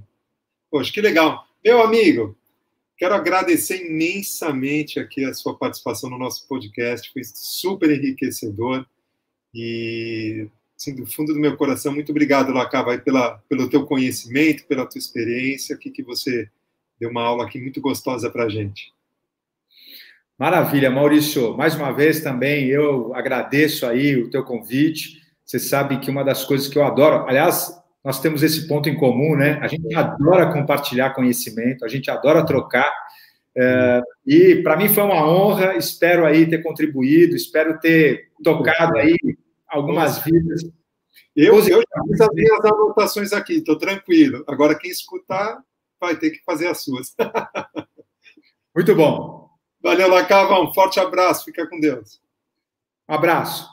Poxa, 0.70 0.92
que 0.92 1.00
legal. 1.00 1.44
Meu 1.64 1.82
amigo, 1.82 2.36
quero 2.96 3.14
agradecer 3.14 3.86
imensamente 3.86 5.00
aqui 5.00 5.24
a 5.24 5.34
sua 5.34 5.56
participação 5.56 6.10
no 6.10 6.18
nosso 6.18 6.46
podcast, 6.46 7.10
foi 7.12 7.22
super 7.24 7.90
enriquecedor 7.90 8.86
e, 9.54 10.46
assim, 10.78 10.94
do 10.94 11.06
fundo 11.06 11.32
do 11.32 11.40
meu 11.40 11.56
coração, 11.56 11.92
muito 11.92 12.10
obrigado, 12.10 12.52
Lacava, 12.52 12.96
pela, 12.98 13.38
pelo 13.48 13.68
teu 13.68 13.84
conhecimento, 13.86 14.66
pela 14.66 14.86
tua 14.86 14.98
experiência, 14.98 15.74
aqui 15.74 15.90
que 15.90 16.02
você 16.02 16.48
deu 17.00 17.10
uma 17.10 17.22
aula 17.22 17.44
aqui 17.44 17.58
muito 17.58 17.80
gostosa 17.80 18.30
para 18.30 18.44
a 18.44 18.48
gente. 18.48 18.92
Maravilha, 20.40 20.90
Maurício. 20.90 21.54
Mais 21.54 21.74
uma 21.74 21.92
vez 21.92 22.22
também 22.22 22.64
eu 22.68 23.14
agradeço 23.14 23.84
aí 23.86 24.16
o 24.16 24.30
teu 24.30 24.42
convite. 24.42 25.20
Você 25.44 25.58
sabe 25.58 26.00
que 26.00 26.10
uma 26.10 26.24
das 26.24 26.46
coisas 26.46 26.66
que 26.66 26.78
eu 26.78 26.82
adoro, 26.82 27.28
aliás, 27.28 27.70
nós 28.02 28.22
temos 28.22 28.42
esse 28.42 28.66
ponto 28.66 28.88
em 28.88 28.96
comum, 28.96 29.36
né? 29.36 29.58
A 29.60 29.68
gente 29.68 29.94
adora 29.94 30.50
compartilhar 30.50 31.10
conhecimento, 31.10 31.84
a 31.84 31.88
gente 31.88 32.10
adora 32.10 32.46
trocar. 32.46 32.90
É, 33.54 34.00
e 34.26 34.56
para 34.62 34.78
mim 34.78 34.88
foi 34.88 35.02
uma 35.02 35.28
honra. 35.30 35.76
Espero 35.76 36.24
aí 36.24 36.48
ter 36.48 36.62
contribuído, 36.62 37.36
espero 37.36 37.78
ter 37.78 38.30
tocado 38.42 38.96
aí 38.96 39.18
algumas 39.68 40.24
vidas. 40.24 40.62
Eu, 41.36 41.56
eu 41.56 41.82
já 41.82 42.02
fiz 42.08 42.20
as 42.22 42.28
minhas 42.32 42.64
anotações 42.64 43.32
aqui, 43.34 43.56
estou 43.56 43.76
tranquilo. 43.76 44.42
Agora 44.48 44.74
quem 44.78 44.90
escutar 44.90 45.62
vai 46.00 46.16
ter 46.16 46.30
que 46.30 46.42
fazer 46.46 46.68
as 46.68 46.82
suas. 46.82 47.14
Muito 48.74 48.94
bom. 48.94 49.39
Valeu, 49.82 50.08
Lacava. 50.08 50.60
Um 50.60 50.72
forte 50.72 51.00
abraço. 51.00 51.44
Fica 51.44 51.66
com 51.66 51.80
Deus. 51.80 52.20
Um 53.08 53.14
abraço. 53.14 53.68